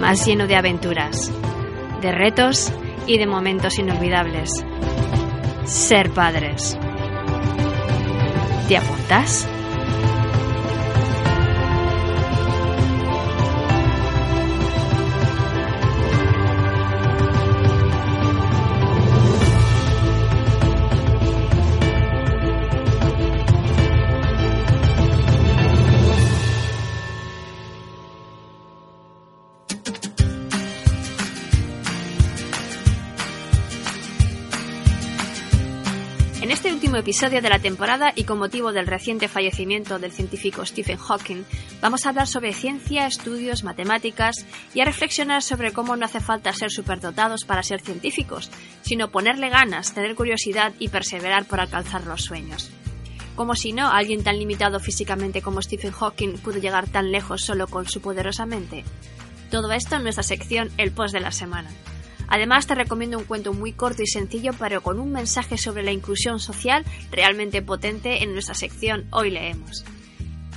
Más 0.00 0.26
lleno 0.26 0.46
de 0.46 0.56
aventuras, 0.56 1.30
de 2.00 2.10
retos 2.10 2.72
y 3.06 3.18
de 3.18 3.26
momentos 3.26 3.78
inolvidables. 3.78 4.64
Ser 5.64 6.10
padres. 6.10 6.78
¿Te 8.66 8.78
apuntas? 8.78 9.46
Episodio 37.00 37.42
de 37.42 37.48
la 37.48 37.58
temporada 37.58 38.12
y 38.14 38.24
con 38.24 38.38
motivo 38.38 38.72
del 38.72 38.86
reciente 38.86 39.26
fallecimiento 39.26 39.98
del 39.98 40.12
científico 40.12 40.64
Stephen 40.64 40.98
Hawking, 40.98 41.44
vamos 41.80 42.04
a 42.04 42.10
hablar 42.10 42.26
sobre 42.26 42.52
ciencia, 42.52 43.06
estudios, 43.06 43.64
matemáticas 43.64 44.46
y 44.74 44.80
a 44.80 44.84
reflexionar 44.84 45.42
sobre 45.42 45.72
cómo 45.72 45.96
no 45.96 46.04
hace 46.04 46.20
falta 46.20 46.52
ser 46.52 46.70
superdotados 46.70 47.44
para 47.44 47.62
ser 47.62 47.80
científicos, 47.80 48.50
sino 48.82 49.10
ponerle 49.10 49.48
ganas, 49.48 49.94
tener 49.94 50.14
curiosidad 50.14 50.72
y 50.78 50.88
perseverar 50.88 51.46
por 51.46 51.60
alcanzar 51.60 52.06
los 52.06 52.22
sueños. 52.22 52.70
Como 53.34 53.54
si 53.54 53.72
no, 53.72 53.90
alguien 53.90 54.22
tan 54.22 54.38
limitado 54.38 54.78
físicamente 54.78 55.42
como 55.42 55.62
Stephen 55.62 55.92
Hawking 55.92 56.38
pudo 56.38 56.58
llegar 56.58 56.88
tan 56.88 57.10
lejos 57.10 57.42
solo 57.42 57.66
con 57.66 57.88
su 57.88 58.00
poderosa 58.00 58.44
mente. 58.44 58.84
Todo 59.50 59.72
esto 59.72 59.96
en 59.96 60.02
nuestra 60.02 60.22
sección 60.22 60.70
El 60.76 60.92
Post 60.92 61.14
de 61.14 61.20
la 61.20 61.32
Semana. 61.32 61.70
Además, 62.30 62.66
te 62.66 62.74
recomiendo 62.74 63.18
un 63.18 63.24
cuento 63.24 63.52
muy 63.52 63.72
corto 63.72 64.02
y 64.02 64.06
sencillo, 64.06 64.52
pero 64.58 64.82
con 64.82 64.98
un 64.98 65.12
mensaje 65.12 65.58
sobre 65.58 65.82
la 65.82 65.92
inclusión 65.92 66.40
social 66.40 66.84
realmente 67.10 67.60
potente 67.60 68.22
en 68.22 68.32
nuestra 68.32 68.54
sección 68.54 69.04
Hoy 69.10 69.30
Leemos. 69.30 69.84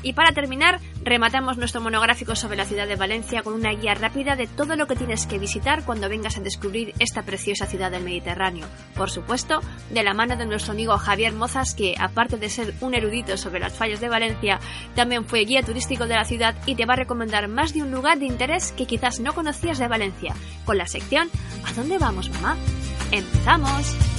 Y 0.04 0.14
para 0.14 0.34
terminar, 0.34 0.80
rematamos 1.04 1.58
nuestro 1.58 1.82
monográfico 1.82 2.36
sobre 2.36 2.58
la 2.58 2.66
ciudad 2.66 2.88
de 2.88 2.96
Valencia 2.96 3.42
con 3.42 3.54
una 3.54 3.72
guía 3.72 3.96
rápida 3.96 4.36
de 4.36 4.48
todo 4.48 4.76
lo 4.76 4.86
que 4.86 4.96
tienes 4.96 5.26
que 5.26 5.40
visitar 5.40 5.86
cuando 5.86 6.10
vengas 6.10 6.38
a 6.38 6.42
descubrir 6.42 6.94
esta 7.00 7.24
preciosa 7.24 7.66
ciudad 7.66 7.90
del 7.90 8.04
Mediterráneo. 8.04 8.68
Por 8.96 9.10
supuesto, 9.10 9.62
de 9.90 10.04
la 10.04 10.14
mano 10.14 10.36
de 10.36 10.46
nuestro 10.46 10.74
amigo 10.74 10.98
Javier 10.98 11.34
Mozas, 11.34 11.74
que 11.74 11.96
aparte 11.98 12.38
de 12.38 12.50
ser 12.50 12.74
un 12.82 12.94
erudito 12.94 13.38
sobre 13.38 13.60
las 13.60 13.74
fallas 13.74 14.02
de 14.02 14.10
Valencia, 14.10 14.60
también 14.96 15.26
fue 15.26 15.46
guía 15.46 15.64
turístico 15.64 16.06
de 16.06 16.16
la 16.16 16.26
ciudad 16.26 16.56
y 16.66 16.76
te 16.76 16.86
va 16.86 16.94
a 16.94 16.98
recomendar 16.98 17.48
más 17.48 17.74
de 17.74 17.82
un 17.82 17.92
lugar 17.92 18.20
de 18.20 18.26
interés 18.26 18.72
que 18.74 18.86
quizás 18.86 19.20
no 19.20 19.34
conocías 19.34 19.80
de 19.80 19.88
Valencia, 19.88 20.36
con 20.66 20.78
la 20.78 20.88
sección 20.88 21.30
¿A 21.66 21.74
dónde 21.74 21.98
vamos, 21.98 22.30
mamá? 22.30 22.58
¡Empezamos! 23.12 24.13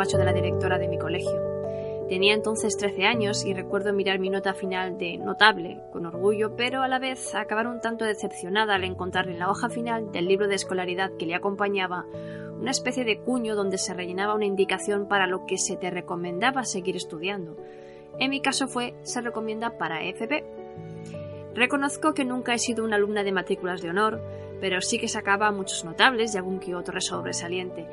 Despacho 0.00 0.16
de 0.16 0.24
la 0.24 0.32
directora 0.32 0.78
de 0.78 0.88
mi 0.88 0.98
colegio. 0.98 2.06
Tenía 2.08 2.32
entonces 2.32 2.78
13 2.78 3.04
años 3.04 3.44
y 3.44 3.52
recuerdo 3.52 3.92
mirar 3.92 4.18
mi 4.18 4.30
nota 4.30 4.54
final 4.54 4.96
de 4.96 5.18
notable 5.18 5.78
con 5.92 6.06
orgullo, 6.06 6.56
pero 6.56 6.82
a 6.82 6.88
la 6.88 6.98
vez 6.98 7.34
acabar 7.34 7.66
un 7.66 7.82
tanto 7.82 8.06
decepcionada 8.06 8.76
al 8.76 8.84
encontrar 8.84 9.28
en 9.28 9.38
la 9.38 9.50
hoja 9.50 9.68
final 9.68 10.10
del 10.10 10.26
libro 10.26 10.48
de 10.48 10.54
escolaridad 10.54 11.10
que 11.18 11.26
le 11.26 11.34
acompañaba 11.34 12.06
una 12.58 12.70
especie 12.70 13.04
de 13.04 13.18
cuño 13.18 13.54
donde 13.54 13.76
se 13.76 13.92
rellenaba 13.92 14.34
una 14.34 14.46
indicación 14.46 15.06
para 15.06 15.26
lo 15.26 15.44
que 15.44 15.58
se 15.58 15.76
te 15.76 15.90
recomendaba 15.90 16.64
seguir 16.64 16.96
estudiando. 16.96 17.58
En 18.18 18.30
mi 18.30 18.40
caso 18.40 18.68
fue 18.68 18.94
se 19.02 19.20
recomienda 19.20 19.76
para 19.76 20.02
FP. 20.02 20.44
Reconozco 21.54 22.14
que 22.14 22.24
nunca 22.24 22.54
he 22.54 22.58
sido 22.58 22.84
una 22.84 22.96
alumna 22.96 23.22
de 23.22 23.32
matrículas 23.32 23.82
de 23.82 23.90
honor, 23.90 24.22
pero 24.62 24.80
sí 24.80 24.98
que 24.98 25.08
sacaba 25.08 25.52
muchos 25.52 25.84
notables 25.84 26.34
y 26.34 26.38
algún 26.38 26.58
que 26.58 26.74
otro 26.74 27.00
sobresaliente. 27.02 27.86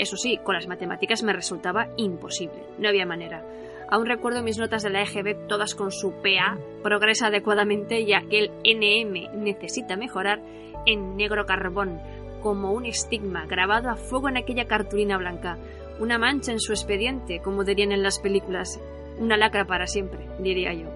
Eso 0.00 0.16
sí, 0.16 0.38
con 0.42 0.54
las 0.54 0.66
matemáticas 0.66 1.22
me 1.22 1.34
resultaba 1.34 1.88
imposible, 1.98 2.64
no 2.78 2.88
había 2.88 3.04
manera. 3.04 3.44
Aún 3.90 4.06
recuerdo 4.06 4.42
mis 4.42 4.56
notas 4.56 4.82
de 4.82 4.88
la 4.88 5.02
EGB 5.02 5.46
todas 5.46 5.74
con 5.74 5.92
su 5.92 6.12
PA, 6.22 6.56
progresa 6.82 7.26
adecuadamente 7.26 8.00
y 8.00 8.14
aquel 8.14 8.50
NM 8.64 9.44
necesita 9.44 9.98
mejorar 9.98 10.40
en 10.86 11.18
negro 11.18 11.44
carbón, 11.44 12.00
como 12.40 12.72
un 12.72 12.86
estigma 12.86 13.44
grabado 13.44 13.90
a 13.90 13.96
fuego 13.96 14.30
en 14.30 14.38
aquella 14.38 14.64
cartulina 14.64 15.18
blanca, 15.18 15.58
una 15.98 16.16
mancha 16.16 16.52
en 16.52 16.60
su 16.60 16.72
expediente, 16.72 17.40
como 17.40 17.64
dirían 17.64 17.92
en 17.92 18.02
las 18.02 18.20
películas, 18.20 18.80
una 19.18 19.36
lacra 19.36 19.66
para 19.66 19.86
siempre, 19.86 20.26
diría 20.38 20.72
yo. 20.72 20.88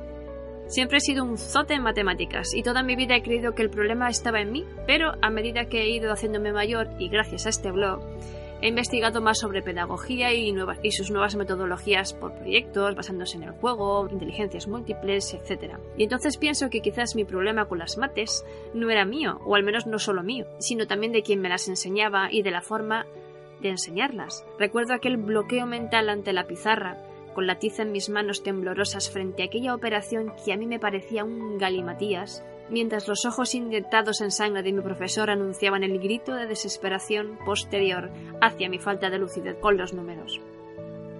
Siempre 0.67 0.97
he 0.97 1.01
sido 1.01 1.25
un 1.25 1.37
zote 1.37 1.75
en 1.75 1.83
matemáticas 1.83 2.55
y 2.55 2.63
toda 2.63 2.83
mi 2.83 2.97
vida 2.97 3.17
he 3.17 3.23
creído 3.23 3.55
que 3.55 3.61
el 3.61 3.69
problema 3.69 4.09
estaba 4.09 4.41
en 4.41 4.51
mí, 4.51 4.65
pero 4.87 5.13
a 5.21 5.29
medida 5.29 5.67
que 5.67 5.83
he 5.83 5.91
ido 5.91 6.11
haciéndome 6.11 6.55
mayor 6.55 6.89
y 6.99 7.11
gracias 7.11 7.45
a 7.45 7.51
este 7.51 7.71
blog, 7.71 8.01
he 8.61 8.69
investigado 8.69 9.21
más 9.21 9.39
sobre 9.39 9.63
pedagogía 9.63 10.33
y, 10.33 10.53
nuevas, 10.53 10.79
sus 10.91 11.11
nuevas 11.11 11.37
metodologías 11.37 12.13
por 12.13 12.35
proyectos, 12.35 12.95
basándose 12.95 13.37
en 13.37 13.45
el 13.45 13.53
juego, 13.53 14.09
inteligencias 14.11 14.69
múltiples, 14.69 15.35
etc. 15.35 15.75
Y 15.97 16.05
entonces 16.05 16.37
pienso 16.37 16.71
que 16.71 16.81
quizás 16.81 17.15
mi 17.15 17.25
problema 17.25 17.67
con 17.67 17.79
las 17.79 17.99
mates 17.99 18.45
no 18.73 18.91
era 18.91 19.05
mío, 19.05 19.41
o 19.45 19.55
al 19.55 19.65
menos 19.65 19.87
no 19.87 19.99
solo 19.99 20.23
mío, 20.23 20.47
sino 20.59 20.87
también 20.87 21.13
de 21.13 21.23
quien 21.23 21.41
me 21.41 21.49
las 21.49 21.69
enseñaba 21.69 22.29
y 22.31 22.43
de 22.43 22.51
la 22.51 22.63
forma 22.63 23.07
de 23.61 23.71
enseñarlas. 23.71 24.45
Recuerdo 24.59 24.95
aquel 24.95 25.17
bloqueo 25.17 25.67
mental 25.67 26.09
ante 26.09 26.33
la 26.33 26.47
pizarra, 26.47 26.99
con 27.35 27.47
la 27.47 27.59
tiza 27.59 27.83
en 27.83 27.93
mis 27.93 28.09
manos 28.09 28.43
temblorosas 28.43 29.11
frente 29.11 29.43
a 29.43 29.47
aquella 29.47 29.75
operación 29.75 30.33
que 30.45 30.53
a 30.53 30.57
mí 30.57 30.67
me 30.67 30.79
parecía 30.79 31.25
un 31.25 31.59
galimatías, 31.59 32.45
mientras 32.69 33.09
los 33.09 33.25
ojos 33.25 33.55
inyectados 33.55 34.21
en 34.21 34.31
sangre 34.31 34.63
de 34.63 34.73
mi 34.73 34.83
profesor 34.83 35.31
anunciaban 35.31 35.83
el 35.85 35.99
grito 35.99 36.35
de 36.35 36.47
desesperación 36.47 37.39
posterior 37.45 38.11
hacia 38.41 38.69
mi 38.69 38.79
falta 38.79 39.11
de 39.11 39.19
lucidez 39.19 39.57
con 39.61 39.77
los 39.77 39.93
números. 39.93 40.41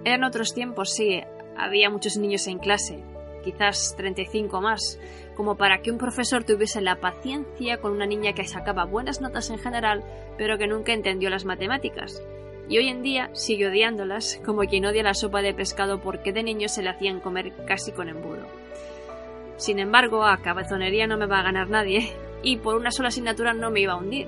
Eran 0.03 0.23
otros 0.23 0.53
tiempos, 0.53 0.93
sí, 0.93 1.21
había 1.57 1.89
muchos 1.89 2.17
niños 2.17 2.47
en 2.47 2.59
clase, 2.59 3.03
quizás 3.43 3.95
35 3.97 4.59
más, 4.61 4.99
como 5.35 5.55
para 5.55 5.81
que 5.81 5.91
un 5.91 5.97
profesor 5.97 6.43
tuviese 6.43 6.81
la 6.81 6.99
paciencia 6.99 7.77
con 7.77 7.91
una 7.91 8.05
niña 8.05 8.33
que 8.33 8.45
sacaba 8.45 8.85
buenas 8.85 9.21
notas 9.21 9.49
en 9.49 9.59
general, 9.59 10.03
pero 10.37 10.57
que 10.57 10.67
nunca 10.67 10.93
entendió 10.93 11.29
las 11.29 11.45
matemáticas. 11.45 12.21
Y 12.67 12.79
hoy 12.79 12.87
en 12.87 13.03
día 13.03 13.29
sigue 13.33 13.67
odiándolas, 13.67 14.41
como 14.43 14.61
quien 14.61 14.85
odia 14.85 15.03
la 15.03 15.13
sopa 15.13 15.41
de 15.43 15.53
pescado 15.53 16.01
porque 16.01 16.33
de 16.33 16.43
niño 16.43 16.67
se 16.67 16.81
le 16.81 16.89
hacían 16.89 17.19
comer 17.19 17.53
casi 17.67 17.91
con 17.91 18.09
embudo. 18.09 18.47
Sin 19.57 19.79
embargo, 19.79 20.23
a 20.23 20.37
cabezonería 20.41 21.07
no 21.07 21.17
me 21.17 21.27
va 21.27 21.39
a 21.39 21.43
ganar 21.43 21.69
nadie, 21.69 22.11
y 22.43 22.57
por 22.57 22.75
una 22.75 22.91
sola 22.91 23.09
asignatura 23.09 23.53
no 23.53 23.71
me 23.71 23.81
iba 23.81 23.93
a 23.93 23.97
hundir. 23.97 24.27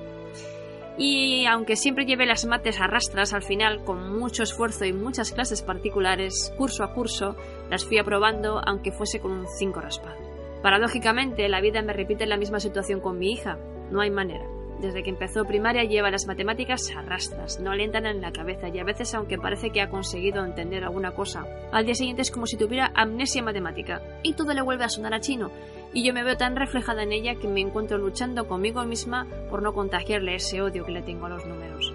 Y 0.96 1.46
aunque 1.46 1.76
siempre 1.76 2.06
llevé 2.06 2.26
las 2.26 2.44
mates 2.44 2.80
a 2.80 2.88
rastras, 2.88 3.32
al 3.32 3.42
final, 3.42 3.84
con 3.84 4.18
mucho 4.18 4.42
esfuerzo 4.42 4.84
y 4.84 4.92
muchas 4.92 5.30
clases 5.30 5.62
particulares, 5.62 6.52
curso 6.56 6.82
a 6.82 6.92
curso, 6.92 7.36
las 7.70 7.84
fui 7.84 7.98
aprobando, 7.98 8.60
aunque 8.66 8.90
fuese 8.90 9.20
con 9.20 9.30
un 9.30 9.46
5 9.46 9.80
raspado. 9.80 10.16
Paradójicamente, 10.60 11.48
la 11.48 11.60
vida 11.60 11.82
me 11.82 11.92
repite 11.92 12.26
la 12.26 12.36
misma 12.36 12.58
situación 12.58 13.00
con 13.00 13.16
mi 13.16 13.30
hija. 13.30 13.58
No 13.92 14.00
hay 14.00 14.10
manera. 14.10 14.44
Desde 14.80 15.02
que 15.02 15.10
empezó 15.10 15.44
primaria 15.44 15.84
lleva 15.84 16.10
las 16.10 16.26
matemáticas 16.26 16.90
a 16.96 17.02
rastras, 17.02 17.60
no 17.60 17.74
le 17.74 17.84
entran 17.84 18.06
en 18.06 18.20
la 18.20 18.32
cabeza 18.32 18.68
y 18.68 18.78
a 18.78 18.84
veces, 18.84 19.14
aunque 19.14 19.38
parece 19.38 19.70
que 19.70 19.80
ha 19.80 19.90
conseguido 19.90 20.44
entender 20.44 20.84
alguna 20.84 21.12
cosa, 21.12 21.46
al 21.72 21.84
día 21.84 21.94
siguiente 21.94 22.22
es 22.22 22.30
como 22.30 22.46
si 22.46 22.56
tuviera 22.56 22.92
amnesia 22.94 23.42
matemática 23.42 24.00
y 24.22 24.34
todo 24.34 24.54
le 24.54 24.62
vuelve 24.62 24.84
a 24.84 24.88
sonar 24.88 25.14
a 25.14 25.20
chino. 25.20 25.50
Y 25.92 26.04
yo 26.04 26.12
me 26.12 26.22
veo 26.22 26.36
tan 26.36 26.54
reflejada 26.54 27.02
en 27.02 27.12
ella 27.12 27.34
que 27.36 27.48
me 27.48 27.60
encuentro 27.60 27.98
luchando 27.98 28.46
conmigo 28.46 28.84
misma 28.84 29.26
por 29.50 29.62
no 29.62 29.72
contagiarle 29.72 30.34
ese 30.34 30.60
odio 30.60 30.84
que 30.84 30.92
le 30.92 31.02
tengo 31.02 31.26
a 31.26 31.30
los 31.30 31.46
números. 31.46 31.92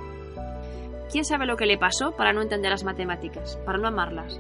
¿Quién 1.11 1.25
sabe 1.25 1.45
lo 1.45 1.57
que 1.57 1.67
le 1.67 1.77
pasó 1.77 2.15
para 2.15 2.33
no 2.33 2.41
entender 2.41 2.71
las 2.71 2.83
matemáticas, 2.83 3.59
para 3.65 3.77
no 3.77 3.87
amarlas? 3.87 4.39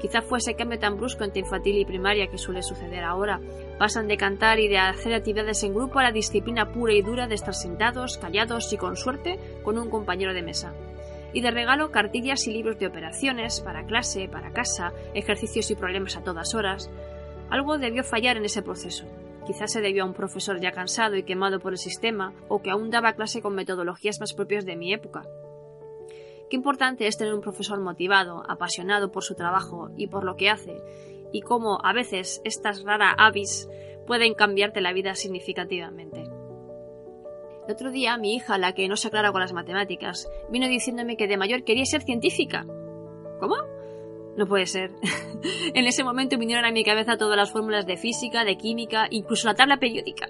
Quizá 0.00 0.22
fue 0.22 0.38
ese 0.38 0.54
cambio 0.54 0.78
tan 0.78 0.96
brusco 0.96 1.24
entre 1.24 1.40
infantil 1.40 1.78
y 1.78 1.84
primaria 1.84 2.28
que 2.28 2.38
suele 2.38 2.62
suceder 2.62 3.02
ahora. 3.04 3.40
Pasan 3.78 4.06
de 4.06 4.16
cantar 4.16 4.60
y 4.60 4.68
de 4.68 4.78
hacer 4.78 5.12
actividades 5.12 5.62
en 5.64 5.74
grupo 5.74 5.98
a 5.98 6.04
la 6.04 6.12
disciplina 6.12 6.72
pura 6.72 6.92
y 6.92 7.02
dura 7.02 7.26
de 7.26 7.34
estar 7.34 7.54
sentados, 7.54 8.16
callados 8.18 8.72
y 8.72 8.76
con 8.76 8.96
suerte 8.96 9.38
con 9.64 9.78
un 9.78 9.90
compañero 9.90 10.34
de 10.34 10.42
mesa. 10.42 10.72
Y 11.32 11.40
de 11.40 11.50
regalo 11.50 11.90
cartillas 11.90 12.46
y 12.46 12.52
libros 12.52 12.78
de 12.78 12.86
operaciones, 12.86 13.60
para 13.60 13.84
clase, 13.84 14.28
para 14.28 14.52
casa, 14.52 14.92
ejercicios 15.14 15.70
y 15.70 15.74
problemas 15.74 16.16
a 16.16 16.22
todas 16.22 16.54
horas. 16.54 16.90
Algo 17.50 17.78
debió 17.78 18.04
fallar 18.04 18.36
en 18.36 18.44
ese 18.44 18.62
proceso. 18.62 19.04
Quizás 19.46 19.72
se 19.72 19.80
debió 19.80 20.04
a 20.04 20.06
un 20.06 20.14
profesor 20.14 20.60
ya 20.60 20.72
cansado 20.72 21.16
y 21.16 21.22
quemado 21.24 21.58
por 21.58 21.72
el 21.72 21.78
sistema, 21.78 22.32
o 22.48 22.62
que 22.62 22.70
aún 22.70 22.90
daba 22.90 23.14
clase 23.14 23.42
con 23.42 23.54
metodologías 23.54 24.20
más 24.20 24.32
propias 24.32 24.64
de 24.64 24.76
mi 24.76 24.92
época. 24.92 25.22
Qué 26.50 26.56
importante 26.56 27.06
es 27.06 27.18
tener 27.18 27.34
un 27.34 27.40
profesor 27.40 27.80
motivado, 27.80 28.42
apasionado 28.48 29.12
por 29.12 29.22
su 29.22 29.34
trabajo 29.34 29.90
y 29.96 30.06
por 30.06 30.24
lo 30.24 30.36
que 30.36 30.48
hace, 30.48 30.80
y 31.32 31.42
cómo 31.42 31.78
a 31.84 31.92
veces 31.92 32.40
estas 32.44 32.82
raras 32.84 33.14
avis 33.18 33.68
pueden 34.06 34.34
cambiarte 34.34 34.80
la 34.80 34.94
vida 34.94 35.14
significativamente. 35.14 36.22
El 37.66 37.74
otro 37.74 37.90
día 37.90 38.16
mi 38.16 38.34
hija, 38.34 38.56
la 38.56 38.72
que 38.72 38.88
no 38.88 38.96
se 38.96 39.08
aclara 39.08 39.30
con 39.30 39.42
las 39.42 39.52
matemáticas, 39.52 40.26
vino 40.50 40.66
diciéndome 40.68 41.18
que 41.18 41.28
de 41.28 41.36
mayor 41.36 41.64
quería 41.64 41.84
ser 41.84 42.02
científica. 42.02 42.64
¿Cómo? 43.40 43.56
No 44.38 44.46
puede 44.46 44.66
ser. 44.66 44.92
en 45.74 45.84
ese 45.86 46.04
momento 46.04 46.38
vinieron 46.38 46.64
a 46.64 46.70
mi 46.70 46.84
cabeza 46.84 47.16
todas 47.16 47.36
las 47.36 47.50
fórmulas 47.50 47.86
de 47.86 47.96
física, 47.96 48.44
de 48.44 48.56
química, 48.56 49.08
incluso 49.10 49.48
la 49.48 49.56
tabla 49.56 49.78
periódica. 49.78 50.28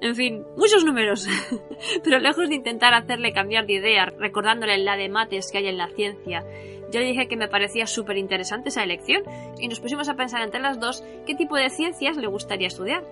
En 0.00 0.14
fin, 0.14 0.46
muchos 0.56 0.86
números. 0.86 1.28
Pero 2.02 2.18
lejos 2.18 2.48
de 2.48 2.54
intentar 2.54 2.94
hacerle 2.94 3.34
cambiar 3.34 3.66
de 3.66 3.74
idea, 3.74 4.06
recordándole 4.06 4.78
la 4.78 4.96
de 4.96 5.10
mates 5.10 5.52
que 5.52 5.58
hay 5.58 5.66
en 5.66 5.76
la 5.76 5.88
ciencia, 5.88 6.46
yo 6.90 7.00
le 7.00 7.06
dije 7.06 7.28
que 7.28 7.36
me 7.36 7.46
parecía 7.46 7.86
súper 7.86 8.16
interesante 8.16 8.70
esa 8.70 8.84
elección 8.84 9.22
y 9.60 9.68
nos 9.68 9.80
pusimos 9.80 10.08
a 10.08 10.14
pensar 10.14 10.40
entre 10.40 10.62
las 10.62 10.80
dos 10.80 11.04
qué 11.26 11.34
tipo 11.34 11.56
de 11.56 11.68
ciencias 11.68 12.16
le 12.16 12.28
gustaría 12.28 12.68
estudiar. 12.68 13.04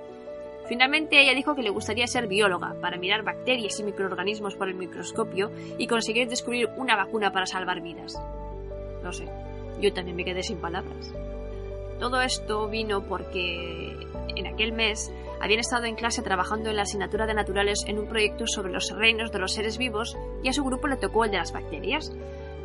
Finalmente 0.68 1.20
ella 1.20 1.34
dijo 1.34 1.54
que 1.54 1.62
le 1.62 1.68
gustaría 1.68 2.06
ser 2.06 2.28
bióloga 2.28 2.76
para 2.80 2.96
mirar 2.96 3.24
bacterias 3.24 3.78
y 3.78 3.84
microorganismos 3.84 4.56
por 4.56 4.70
el 4.70 4.76
microscopio 4.76 5.50
y 5.76 5.86
conseguir 5.86 6.30
descubrir 6.30 6.70
una 6.78 6.96
vacuna 6.96 7.30
para 7.30 7.44
salvar 7.44 7.82
vidas. 7.82 8.18
No 9.02 9.12
sé, 9.12 9.26
yo 9.80 9.92
también 9.92 10.16
me 10.16 10.24
quedé 10.24 10.42
sin 10.42 10.58
palabras. 10.58 11.12
Todo 11.98 12.22
esto 12.22 12.68
vino 12.68 13.02
porque 13.02 13.94
en 14.36 14.46
aquel 14.46 14.72
mes 14.72 15.12
habían 15.40 15.60
estado 15.60 15.84
en 15.84 15.96
clase 15.96 16.22
trabajando 16.22 16.70
en 16.70 16.76
la 16.76 16.82
asignatura 16.82 17.26
de 17.26 17.34
naturales 17.34 17.84
en 17.86 17.98
un 17.98 18.06
proyecto 18.06 18.46
sobre 18.46 18.72
los 18.72 18.90
reinos 18.90 19.30
de 19.32 19.38
los 19.38 19.52
seres 19.52 19.78
vivos 19.78 20.16
y 20.42 20.48
a 20.48 20.52
su 20.52 20.64
grupo 20.64 20.88
le 20.88 20.96
tocó 20.96 21.24
el 21.24 21.30
de 21.30 21.38
las 21.38 21.52
bacterias. 21.52 22.12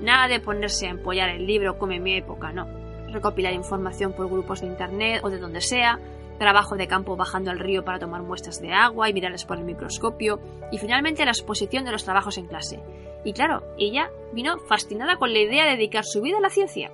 Nada 0.01 0.27
de 0.27 0.39
ponerse 0.39 0.87
a 0.87 0.91
empollar 0.91 1.29
el 1.29 1.45
libro 1.45 1.77
como 1.77 1.93
en 1.93 2.03
mi 2.03 2.15
época, 2.15 2.51
no. 2.51 2.67
Recopilar 3.11 3.53
información 3.53 4.13
por 4.13 4.29
grupos 4.29 4.61
de 4.61 4.67
internet 4.67 5.21
o 5.23 5.29
de 5.29 5.37
donde 5.37 5.61
sea, 5.61 5.99
trabajo 6.37 6.75
de 6.75 6.87
campo 6.87 7.15
bajando 7.15 7.51
al 7.51 7.59
río 7.59 7.83
para 7.85 7.99
tomar 7.99 8.21
muestras 8.21 8.61
de 8.61 8.73
agua 8.73 9.09
y 9.09 9.13
mirarles 9.13 9.45
por 9.45 9.57
el 9.57 9.63
microscopio, 9.63 10.39
y 10.71 10.77
finalmente 10.77 11.23
la 11.23 11.31
exposición 11.31 11.85
de 11.85 11.91
los 11.91 12.03
trabajos 12.03 12.37
en 12.37 12.47
clase. 12.47 12.81
Y 13.23 13.33
claro, 13.33 13.63
ella 13.77 14.11
vino 14.33 14.59
fascinada 14.67 15.17
con 15.17 15.33
la 15.33 15.39
idea 15.39 15.65
de 15.65 15.71
dedicar 15.71 16.03
su 16.03 16.21
vida 16.21 16.37
a 16.37 16.41
la 16.41 16.49
ciencia. 16.49 16.91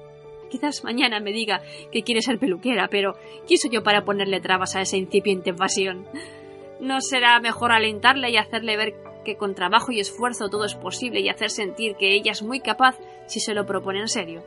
Quizás 0.51 0.83
mañana 0.83 1.21
me 1.21 1.31
diga 1.31 1.61
que 1.93 2.03
quiere 2.03 2.21
ser 2.21 2.37
peluquera, 2.37 2.89
pero 2.89 3.13
¿quién 3.47 3.57
soy 3.57 3.69
yo 3.71 3.83
para 3.83 4.03
ponerle 4.03 4.41
trabas 4.41 4.75
a 4.75 4.81
esa 4.81 4.97
incipiente 4.97 5.53
pasión? 5.53 6.05
¿No 6.81 6.99
será 6.99 7.39
mejor 7.39 7.71
alentarle 7.71 8.29
y 8.31 8.37
hacerle 8.37 8.75
ver 8.75 8.93
que 9.23 9.37
con 9.37 9.55
trabajo 9.55 9.93
y 9.93 10.01
esfuerzo 10.01 10.49
todo 10.49 10.65
es 10.65 10.75
posible 10.75 11.21
y 11.21 11.29
hacer 11.29 11.51
sentir 11.51 11.95
que 11.95 12.13
ella 12.13 12.33
es 12.33 12.43
muy 12.43 12.59
capaz 12.59 12.97
si 13.27 13.39
se 13.39 13.53
lo 13.53 13.65
propone 13.65 14.01
en 14.01 14.09
serio? 14.09 14.43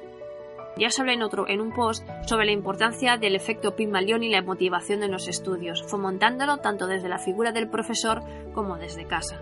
Ya 0.77 0.89
os 0.89 0.99
hablé 0.99 1.15
en 1.15 1.23
otro, 1.23 1.49
en 1.49 1.63
un 1.63 1.73
post, 1.73 2.07
sobre 2.27 2.45
la 2.45 2.53
importancia 2.53 3.17
del 3.17 3.35
efecto 3.35 3.75
Pygmalion 3.75 4.25
y 4.25 4.29
la 4.29 4.43
motivación 4.43 5.03
en 5.05 5.13
los 5.13 5.27
estudios, 5.27 5.85
fomentándolo 5.89 6.59
tanto 6.59 6.87
desde 6.87 7.09
la 7.09 7.19
figura 7.19 7.53
del 7.53 7.71
profesor 7.71 8.21
como 8.53 8.77
desde 8.77 9.07
casa. 9.07 9.41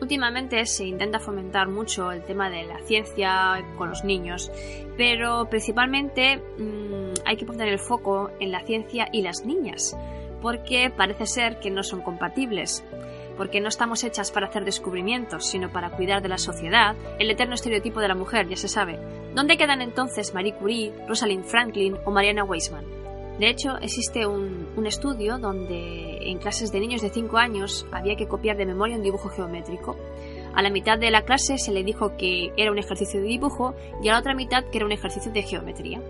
Últimamente 0.00 0.64
se 0.66 0.86
intenta 0.86 1.18
fomentar 1.18 1.68
mucho 1.68 2.12
el 2.12 2.22
tema 2.24 2.50
de 2.50 2.64
la 2.64 2.78
ciencia 2.80 3.64
con 3.76 3.88
los 3.90 4.04
niños, 4.04 4.50
pero 4.96 5.48
principalmente 5.50 6.36
mm, 6.36 7.14
hay 7.24 7.36
que 7.36 7.46
poner 7.46 7.68
el 7.68 7.78
foco 7.78 8.30
en 8.40 8.52
la 8.52 8.64
ciencia 8.64 9.08
y 9.12 9.22
las 9.22 9.44
niñas, 9.44 9.96
porque 10.40 10.92
parece 10.96 11.26
ser 11.26 11.58
que 11.58 11.70
no 11.70 11.82
son 11.82 12.02
compatibles 12.02 12.84
porque 13.38 13.60
no 13.60 13.68
estamos 13.68 14.02
hechas 14.02 14.32
para 14.32 14.48
hacer 14.48 14.64
descubrimientos, 14.64 15.46
sino 15.46 15.70
para 15.70 15.90
cuidar 15.90 16.20
de 16.20 16.28
la 16.28 16.38
sociedad, 16.38 16.96
el 17.20 17.30
eterno 17.30 17.54
estereotipo 17.54 18.00
de 18.00 18.08
la 18.08 18.16
mujer, 18.16 18.48
ya 18.48 18.56
se 18.56 18.66
sabe. 18.66 18.98
¿Dónde 19.32 19.56
quedan 19.56 19.80
entonces 19.80 20.34
Marie 20.34 20.54
Curie, 20.54 20.92
Rosalind 21.06 21.44
Franklin 21.44 21.96
o 22.04 22.10
Mariana 22.10 22.42
Weissman? 22.42 22.84
De 23.38 23.48
hecho, 23.48 23.78
existe 23.78 24.26
un, 24.26 24.84
estudio 24.84 25.38
donde 25.38 26.07
en 26.20 26.38
clases 26.38 26.72
de 26.72 26.80
niños 26.80 27.02
de 27.02 27.10
5 27.10 27.36
años 27.38 27.86
había 27.92 28.16
que 28.16 28.28
copiar 28.28 28.56
de 28.56 28.66
memoria 28.66 28.96
un 28.96 29.02
dibujo 29.02 29.28
geométrico. 29.28 29.96
A 30.54 30.62
la 30.62 30.70
mitad 30.70 30.98
de 30.98 31.10
la 31.10 31.22
clase 31.22 31.58
se 31.58 31.72
le 31.72 31.84
dijo 31.84 32.16
que 32.16 32.52
era 32.56 32.72
un 32.72 32.78
ejercicio 32.78 33.20
de 33.20 33.28
dibujo 33.28 33.74
y 34.02 34.08
a 34.08 34.12
la 34.12 34.18
otra 34.18 34.34
mitad 34.34 34.64
que 34.64 34.78
era 34.78 34.86
un 34.86 34.92
ejercicio 34.92 35.30
de 35.30 35.42
geometría. 35.42 36.00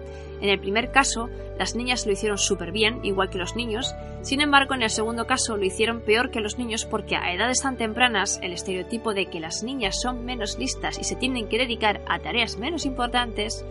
En 0.40 0.48
el 0.48 0.60
primer 0.60 0.90
caso, 0.90 1.28
las 1.58 1.74
niñas 1.74 2.06
lo 2.06 2.12
hicieron 2.12 2.38
súper 2.38 2.70
bien, 2.70 3.04
igual 3.04 3.28
que 3.28 3.38
los 3.38 3.56
niños. 3.56 3.94
Sin 4.22 4.40
embargo, 4.40 4.74
en 4.74 4.82
el 4.82 4.90
segundo 4.90 5.26
caso 5.26 5.56
lo 5.56 5.64
hicieron 5.64 6.00
peor 6.00 6.30
que 6.30 6.40
los 6.40 6.58
niños 6.58 6.84
porque 6.84 7.16
a 7.16 7.32
edades 7.32 7.60
tan 7.60 7.76
tempranas 7.76 8.38
el 8.42 8.52
estereotipo 8.52 9.12
de 9.12 9.26
que 9.26 9.40
las 9.40 9.62
niñas 9.62 10.00
son 10.00 10.24
menos 10.24 10.58
listas 10.58 10.98
y 10.98 11.04
se 11.04 11.16
tienen 11.16 11.48
que 11.48 11.58
dedicar 11.58 12.00
a 12.06 12.20
tareas 12.20 12.56
menos 12.56 12.86
importantes 12.86 13.64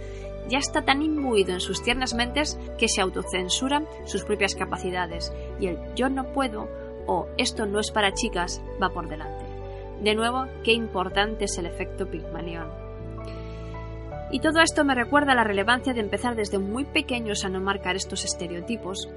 ya 0.50 0.60
está 0.60 0.84
tan 0.84 1.02
imbuido 1.02 1.54
en 1.54 1.60
sus 1.60 1.82
tiernas 1.82 2.14
mentes 2.14 2.58
que 2.78 2.88
se 2.88 3.02
autocensuran 3.02 3.88
sus 4.06 4.24
propias 4.24 4.56
capacidades 4.56 5.34
y 5.60 5.68
el 5.68 5.78
yo 5.96 6.10
no 6.10 6.32
puedo 6.32 6.70
o 7.06 7.28
esto 7.38 7.66
no 7.66 7.80
es 7.80 7.92
para 7.92 8.14
chicas 8.14 8.62
va 8.82 8.90
por 8.90 9.08
delante. 9.08 9.46
De 10.02 10.14
nuevo, 10.14 10.46
qué 10.64 10.74
importante 10.74 11.46
es 11.46 11.58
el 11.58 11.66
efecto 11.66 12.10
Pygmalion. 12.10 12.87
Y 14.30 14.42
todo 14.42 14.62
esto 14.62 14.84
me 14.84 14.94
recuerda 14.94 15.36
la 15.36 15.46
relevancia 15.46 15.94
de 15.94 16.02
empezar 16.02 16.36
desde 16.36 16.60
muy 16.60 16.84
pequeños 16.84 17.46
a 17.46 17.50
no 17.50 17.62
marcar 17.62 17.96
estos 17.96 18.26
estereotipos, 18.26 19.08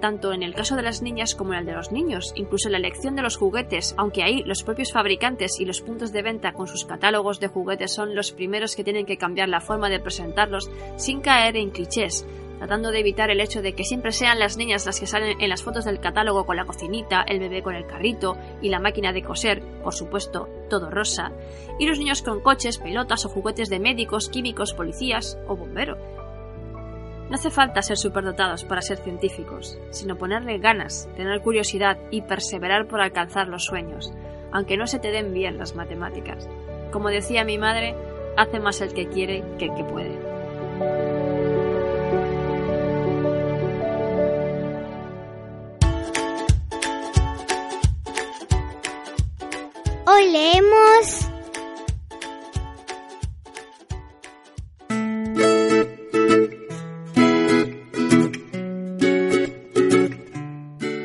tanto 0.00 0.32
en 0.32 0.44
el 0.44 0.54
caso 0.54 0.76
de 0.76 0.82
las 0.82 1.02
niñas 1.02 1.34
como 1.34 1.52
en 1.52 1.60
el 1.60 1.66
de 1.66 1.72
los 1.72 1.90
niños, 1.90 2.32
incluso 2.36 2.68
en 2.68 2.72
la 2.72 2.78
elección 2.78 3.16
de 3.16 3.22
los 3.22 3.36
juguetes, 3.36 3.94
aunque 3.98 4.22
ahí 4.22 4.42
los 4.44 4.62
propios 4.62 4.92
fabricantes 4.92 5.58
y 5.58 5.64
los 5.64 5.80
puntos 5.80 6.12
de 6.12 6.22
venta 6.22 6.52
con 6.52 6.68
sus 6.68 6.84
catálogos 6.84 7.40
de 7.40 7.48
juguetes 7.48 7.92
son 7.92 8.14
los 8.14 8.30
primeros 8.30 8.76
que 8.76 8.84
tienen 8.84 9.06
que 9.06 9.18
cambiar 9.18 9.48
la 9.48 9.60
forma 9.60 9.88
de 9.88 9.98
presentarlos 9.98 10.70
sin 10.96 11.20
caer 11.20 11.56
en 11.56 11.70
clichés, 11.70 12.24
tratando 12.60 12.90
de 12.90 13.00
evitar 13.00 13.30
el 13.30 13.40
hecho 13.40 13.62
de 13.62 13.72
que 13.72 13.84
siempre 13.84 14.12
sean 14.12 14.38
las 14.38 14.58
niñas 14.58 14.84
las 14.84 15.00
que 15.00 15.06
salen 15.06 15.40
en 15.40 15.48
las 15.48 15.62
fotos 15.62 15.86
del 15.86 15.98
catálogo 15.98 16.44
con 16.44 16.56
la 16.56 16.66
cocinita, 16.66 17.22
el 17.22 17.40
bebé 17.40 17.62
con 17.62 17.74
el 17.74 17.86
carrito 17.86 18.36
y 18.60 18.68
la 18.68 18.78
máquina 18.78 19.14
de 19.14 19.22
coser, 19.22 19.62
por 19.82 19.94
supuesto, 19.94 20.46
todo 20.68 20.90
rosa, 20.90 21.32
y 21.78 21.86
los 21.86 21.98
niños 21.98 22.20
con 22.20 22.42
coches, 22.42 22.76
pelotas 22.76 23.24
o 23.24 23.30
juguetes 23.30 23.70
de 23.70 23.80
médicos, 23.80 24.28
químicos, 24.28 24.74
policías 24.74 25.38
o 25.48 25.56
bomberos. 25.56 25.96
No 27.30 27.34
hace 27.34 27.48
falta 27.48 27.80
ser 27.80 27.96
superdotados 27.96 28.64
para 28.64 28.82
ser 28.82 28.98
científicos, 28.98 29.78
sino 29.88 30.18
ponerle 30.18 30.58
ganas, 30.58 31.08
tener 31.16 31.40
curiosidad 31.40 31.96
y 32.10 32.20
perseverar 32.20 32.88
por 32.88 33.00
alcanzar 33.00 33.48
los 33.48 33.64
sueños, 33.64 34.12
aunque 34.52 34.76
no 34.76 34.86
se 34.86 34.98
te 34.98 35.10
den 35.10 35.32
bien 35.32 35.56
las 35.56 35.74
matemáticas. 35.74 36.46
Como 36.92 37.08
decía 37.08 37.42
mi 37.42 37.56
madre, 37.56 37.94
hace 38.36 38.60
más 38.60 38.82
el 38.82 38.92
que 38.92 39.08
quiere 39.08 39.42
que 39.58 39.64
el 39.64 39.74
que 39.74 39.84
puede. 39.84 41.09
Leemos 50.30 51.26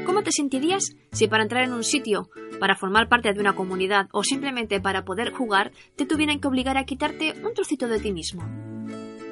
¿Cómo 0.05 0.21
te 0.21 0.31
sentirías 0.31 0.83
si 1.11 1.27
para 1.27 1.43
entrar 1.43 1.63
en 1.63 1.73
un 1.73 1.83
sitio, 1.83 2.29
para 2.59 2.75
formar 2.75 3.09
parte 3.09 3.33
de 3.33 3.39
una 3.39 3.55
comunidad 3.55 4.07
o 4.11 4.23
simplemente 4.23 4.79
para 4.79 5.05
poder 5.05 5.31
jugar, 5.31 5.71
te 5.95 6.05
tuvieran 6.05 6.39
que 6.39 6.47
obligar 6.47 6.77
a 6.77 6.85
quitarte 6.85 7.33
un 7.43 7.53
trocito 7.53 7.87
de 7.87 7.99
ti 7.99 8.11
mismo? 8.11 8.43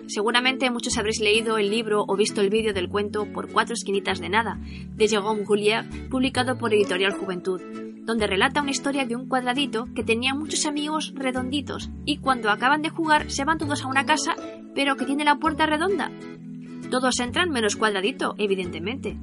Seguramente 0.08 0.70
muchos 0.72 0.98
habréis 0.98 1.20
leído 1.20 1.58
el 1.58 1.70
libro 1.70 2.04
o 2.08 2.16
visto 2.16 2.42
el 2.42 2.50
vídeo 2.50 2.74
del 2.74 2.90
cuento 2.90 3.26
Por 3.32 3.52
cuatro 3.52 3.74
esquinitas 3.74 4.20
de 4.20 4.30
nada, 4.30 4.60
de 4.60 5.08
Jérôme 5.08 5.46
Goulier, 5.46 5.86
publicado 6.10 6.58
por 6.58 6.74
Editorial 6.74 7.14
Juventud, 7.14 7.62
donde 8.06 8.28
relata 8.28 8.62
una 8.62 8.72
historia 8.72 9.06
de 9.06 9.16
un 9.16 9.28
cuadradito 9.28 9.88
que 9.96 10.04
tenía 10.04 10.34
muchos 10.34 10.66
amigos 10.66 11.14
redonditos 11.16 11.90
y 12.06 12.18
cuando 12.18 12.50
acaban 12.50 12.82
de 12.82 12.90
jugar 12.90 13.32
se 13.32 13.46
van 13.46 13.58
todos 13.58 13.84
a 13.84 13.88
una 13.88 14.06
casa 14.06 14.36
pero 14.76 14.96
que 14.96 15.06
tiene 15.06 15.26
la 15.26 15.40
puerta 15.40 15.66
redonda. 15.66 16.12
Todos 16.90 17.20
entran 17.20 17.50
menos 17.50 17.76
cuadradito, 17.76 18.36
evidentemente. 18.38 19.18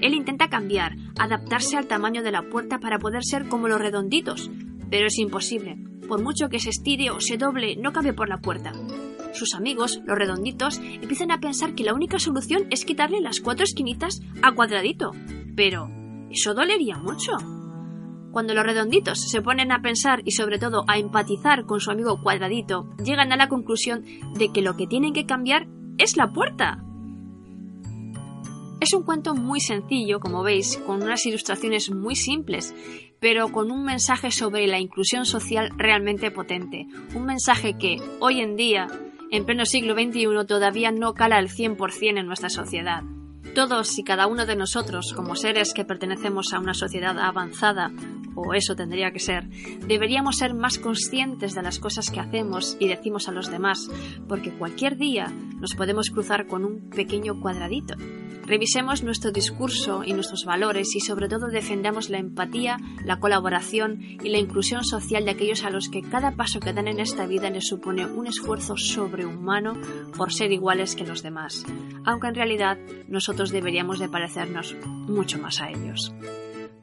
Él 0.00 0.14
intenta 0.14 0.48
cambiar, 0.48 0.96
adaptarse 1.18 1.76
al 1.76 1.86
tamaño 1.86 2.22
de 2.22 2.32
la 2.32 2.48
puerta 2.48 2.78
para 2.78 2.98
poder 2.98 3.24
ser 3.24 3.48
como 3.48 3.68
los 3.68 3.80
redonditos, 3.80 4.50
pero 4.90 5.06
es 5.06 5.18
imposible. 5.18 5.76
Por 6.08 6.22
mucho 6.22 6.48
que 6.48 6.58
se 6.58 6.70
estire 6.70 7.10
o 7.10 7.20
se 7.20 7.36
doble, 7.36 7.76
no 7.76 7.92
cabe 7.92 8.12
por 8.12 8.28
la 8.28 8.38
puerta. 8.38 8.72
Sus 9.32 9.54
amigos, 9.54 10.00
los 10.06 10.18
redonditos, 10.18 10.78
empiezan 10.78 11.30
a 11.30 11.40
pensar 11.40 11.74
que 11.74 11.84
la 11.84 11.94
única 11.94 12.18
solución 12.18 12.66
es 12.70 12.84
quitarle 12.84 13.20
las 13.20 13.40
cuatro 13.40 13.64
esquinitas 13.64 14.20
a 14.42 14.52
cuadradito. 14.52 15.12
Pero, 15.54 15.88
eso 16.30 16.54
dolería 16.54 16.96
mucho. 16.96 17.59
Cuando 18.32 18.54
los 18.54 18.64
redonditos 18.64 19.20
se 19.20 19.42
ponen 19.42 19.72
a 19.72 19.82
pensar 19.82 20.22
y 20.24 20.32
sobre 20.32 20.58
todo 20.58 20.84
a 20.86 20.98
empatizar 20.98 21.66
con 21.66 21.80
su 21.80 21.90
amigo 21.90 22.22
cuadradito, 22.22 22.88
llegan 23.02 23.32
a 23.32 23.36
la 23.36 23.48
conclusión 23.48 24.04
de 24.34 24.52
que 24.52 24.62
lo 24.62 24.76
que 24.76 24.86
tienen 24.86 25.12
que 25.12 25.26
cambiar 25.26 25.66
es 25.98 26.16
la 26.16 26.32
puerta. 26.32 26.84
Es 28.80 28.94
un 28.94 29.02
cuento 29.02 29.34
muy 29.34 29.60
sencillo, 29.60 30.20
como 30.20 30.42
veis, 30.42 30.78
con 30.86 31.02
unas 31.02 31.26
ilustraciones 31.26 31.90
muy 31.90 32.14
simples, 32.14 32.74
pero 33.20 33.48
con 33.52 33.70
un 33.70 33.84
mensaje 33.84 34.30
sobre 34.30 34.66
la 34.66 34.78
inclusión 34.78 35.26
social 35.26 35.70
realmente 35.76 36.30
potente. 36.30 36.86
Un 37.14 37.26
mensaje 37.26 37.76
que, 37.76 37.98
hoy 38.20 38.40
en 38.40 38.56
día, 38.56 38.86
en 39.30 39.44
pleno 39.44 39.66
siglo 39.66 39.94
XXI, 39.94 40.46
todavía 40.46 40.92
no 40.92 41.12
cala 41.12 41.36
al 41.36 41.48
100% 41.48 42.18
en 42.18 42.26
nuestra 42.26 42.48
sociedad. 42.48 43.02
Todos 43.54 43.98
y 43.98 44.04
cada 44.04 44.26
uno 44.26 44.46
de 44.46 44.54
nosotros, 44.54 45.12
como 45.14 45.34
seres 45.34 45.74
que 45.74 45.84
pertenecemos 45.84 46.52
a 46.52 46.60
una 46.60 46.72
sociedad 46.72 47.18
avanzada, 47.18 47.90
o 48.36 48.54
eso 48.54 48.76
tendría 48.76 49.10
que 49.10 49.18
ser, 49.18 49.48
deberíamos 49.86 50.36
ser 50.36 50.54
más 50.54 50.78
conscientes 50.78 51.54
de 51.54 51.62
las 51.62 51.78
cosas 51.78 52.10
que 52.10 52.20
hacemos 52.20 52.76
y 52.78 52.88
decimos 52.88 53.28
a 53.28 53.32
los 53.32 53.50
demás, 53.50 53.90
porque 54.28 54.52
cualquier 54.52 54.96
día 54.96 55.26
nos 55.58 55.74
podemos 55.74 56.10
cruzar 56.10 56.46
con 56.46 56.64
un 56.64 56.90
pequeño 56.90 57.40
cuadradito. 57.40 57.94
Revisemos 58.46 59.02
nuestro 59.02 59.30
discurso 59.30 60.02
y 60.04 60.12
nuestros 60.12 60.44
valores 60.44 60.94
y 60.94 61.00
sobre 61.00 61.28
todo 61.28 61.48
defendamos 61.48 62.10
la 62.10 62.18
empatía, 62.18 62.78
la 63.04 63.20
colaboración 63.20 64.00
y 64.00 64.28
la 64.28 64.38
inclusión 64.38 64.84
social 64.84 65.24
de 65.24 65.32
aquellos 65.32 65.64
a 65.64 65.70
los 65.70 65.88
que 65.88 66.02
cada 66.02 66.32
paso 66.32 66.60
que 66.60 66.72
dan 66.72 66.88
en 66.88 67.00
esta 67.00 67.26
vida 67.26 67.50
les 67.50 67.68
supone 67.68 68.06
un 68.06 68.26
esfuerzo 68.26 68.76
sobrehumano 68.76 69.74
por 70.16 70.32
ser 70.32 70.52
iguales 70.52 70.96
que 70.96 71.06
los 71.06 71.22
demás, 71.22 71.64
aunque 72.04 72.28
en 72.28 72.34
realidad 72.34 72.78
nosotros 73.08 73.50
deberíamos 73.50 73.98
de 73.98 74.08
parecernos 74.08 74.76
mucho 74.84 75.38
más 75.38 75.60
a 75.60 75.70
ellos. 75.70 76.12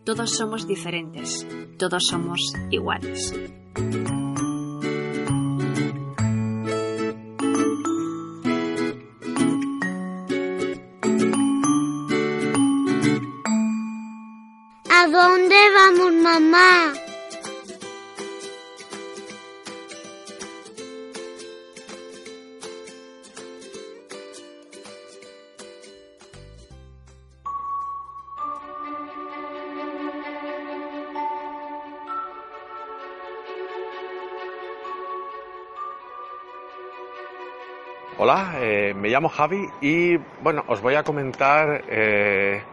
Todos 0.04 0.38
somos 0.38 0.68
diferentes, 0.68 1.46
todos 1.78 2.04
somos 2.10 2.54
iguales. 2.72 3.34
Mamá? 16.28 16.94
Hola, 38.20 38.56
eh, 38.60 38.94
me 38.96 39.10
llamo 39.10 39.30
Javi 39.30 39.70
y 39.80 40.18
bueno, 40.42 40.66
os 40.68 40.82
voy 40.82 40.96
a 40.96 41.04
comentar 41.04 41.84
eh, 41.88 42.64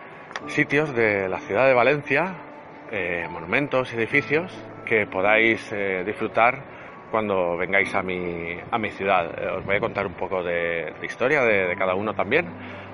sitios 0.49 0.93
de 0.95 1.29
la 1.29 1.39
ciudad 1.39 1.67
de 1.69 1.75
Valencia, 1.75 2.54
eh, 2.91 3.27
monumentos, 3.31 3.93
edificios 3.93 4.53
que 4.85 5.07
podáis 5.07 5.73
eh, 5.73 6.03
disfrutar 6.05 6.63
cuando 7.11 7.57
vengáis 7.57 7.95
a 7.95 8.03
mi, 8.03 8.57
a 8.71 8.79
mi 8.79 8.91
ciudad. 8.91 9.31
Eh, 9.39 9.49
os 9.59 9.65
voy 9.65 9.77
a 9.77 9.81
contar 9.81 10.07
un 10.07 10.15
poco 10.15 10.43
de, 10.43 10.93
historia 11.03 11.43
de, 11.43 11.75
cada 11.77 11.95
uno 11.95 12.15
también 12.15 12.47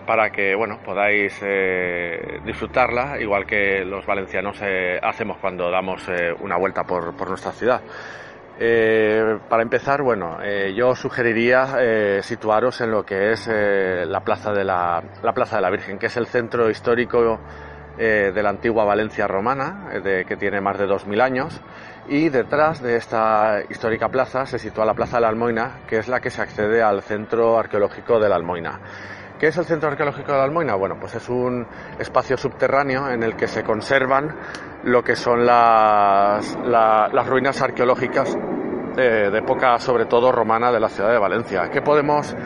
para 0.06 0.30
que 0.30 0.54
bueno, 0.54 0.80
podáis 0.84 1.40
eh, 1.44 2.40
disfrutarla 2.44 3.20
igual 3.20 3.46
que 3.46 3.84
los 3.84 4.04
valencianos 4.06 4.60
hacemos 5.02 5.38
cuando 5.38 5.70
damos 5.70 6.04
una 6.40 6.56
vuelta 6.56 6.84
por, 6.84 7.28
nuestra 7.28 7.52
ciudad. 7.52 7.80
Eh, 8.62 9.38
para 9.48 9.62
empezar, 9.62 10.02
bueno, 10.02 10.38
eh, 10.42 10.74
yo 10.76 10.94
sugeriría 10.94 11.76
eh, 11.78 12.20
situaros 12.22 12.78
en 12.82 12.90
lo 12.90 13.02
que 13.06 13.32
es 13.32 13.46
la, 13.48 14.20
plaza 14.20 14.52
de 14.52 14.64
la, 14.64 15.02
la, 15.22 15.32
Plaza 15.32 15.56
de 15.56 15.62
la 15.62 15.70
Virgen, 15.70 15.98
que 15.98 16.06
es 16.06 16.16
el 16.18 16.26
centro 16.26 16.68
histórico 16.68 17.40
de 17.96 18.42
la 18.42 18.50
antigua 18.50 18.84
Valencia 18.84 19.26
romana, 19.26 19.90
de, 20.02 20.24
que 20.24 20.36
tiene 20.36 20.60
más 20.60 20.78
de 20.78 20.86
2.000 20.86 21.20
años, 21.20 21.60
y 22.08 22.28
detrás 22.28 22.82
de 22.82 22.96
esta 22.96 23.60
histórica 23.68 24.08
plaza 24.08 24.46
se 24.46 24.58
sitúa 24.58 24.84
la 24.84 24.94
Plaza 24.94 25.16
de 25.16 25.22
la 25.22 25.28
Almoina, 25.28 25.80
que 25.86 25.98
es 25.98 26.08
la 26.08 26.20
que 26.20 26.30
se 26.30 26.42
accede 26.42 26.82
al 26.82 27.02
centro 27.02 27.58
arqueológico 27.58 28.18
de 28.18 28.28
la 28.28 28.36
Almoina. 28.36 28.80
¿Qué 29.40 29.46
es 29.46 29.56
el 29.56 29.64
Centro 29.64 29.88
Arqueológico 29.88 30.32
de 30.32 30.36
la 30.36 30.44
Almoina? 30.44 30.74
Bueno, 30.74 30.96
pues 31.00 31.14
es 31.14 31.26
un 31.30 31.66
espacio 31.98 32.36
subterráneo 32.36 33.08
en 33.08 33.22
el 33.22 33.36
que 33.36 33.46
se 33.46 33.62
conservan 33.62 34.36
lo 34.84 35.02
que 35.02 35.16
son 35.16 35.46
las, 35.46 36.58
la, 36.62 37.08
las 37.10 37.26
ruinas 37.26 37.62
arqueológicas 37.62 38.36
de, 38.94 39.30
de, 39.30 39.38
época, 39.38 39.78
sobre 39.78 40.04
todo 40.04 40.30
romana, 40.30 40.70
de 40.70 40.78
la 40.78 40.90
ciudad 40.90 41.10
de 41.10 41.18
Valencia. 41.18 41.70
¿Qué 41.70 41.80
podemos 41.80 42.36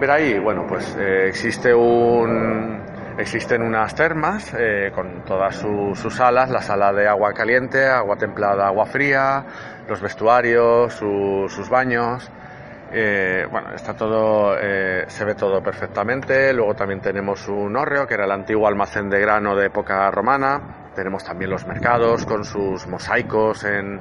ver 0.00 0.10
ahí? 0.10 0.38
Bueno, 0.38 0.64
pues 0.66 0.96
eh, 0.98 1.28
existe 1.28 1.74
un, 1.74 2.82
existen 3.18 3.62
unas 3.62 3.94
termas 3.94 4.54
eh, 4.56 4.92
con 4.94 5.24
todas 5.24 5.56
su, 5.56 5.92
sus 5.94 6.14
salas, 6.14 6.50
la 6.50 6.62
sala 6.62 6.92
de 6.92 7.08
agua 7.08 7.32
caliente, 7.32 7.84
agua 7.86 8.16
templada, 8.16 8.66
agua 8.66 8.86
fría, 8.86 9.44
los 9.88 10.00
vestuarios, 10.00 10.94
su, 10.94 11.46
sus 11.48 11.68
baños. 11.68 12.30
Eh, 12.90 13.46
bueno, 13.50 13.74
está 13.74 13.94
todo, 13.94 14.56
eh, 14.58 15.04
se 15.08 15.24
ve 15.24 15.34
todo 15.34 15.62
perfectamente. 15.62 16.52
Luego 16.54 16.74
también 16.74 17.00
tenemos 17.00 17.46
un 17.48 17.76
hórreo, 17.76 18.06
que 18.06 18.14
era 18.14 18.24
el 18.24 18.30
antiguo 18.30 18.66
almacén 18.66 19.10
de 19.10 19.20
grano 19.20 19.54
de 19.54 19.66
época 19.66 20.10
romana. 20.10 20.90
Tenemos 20.94 21.22
también 21.22 21.50
los 21.50 21.66
mercados 21.66 22.24
con 22.24 22.44
sus 22.44 22.86
mosaicos 22.86 23.64
en, 23.64 24.00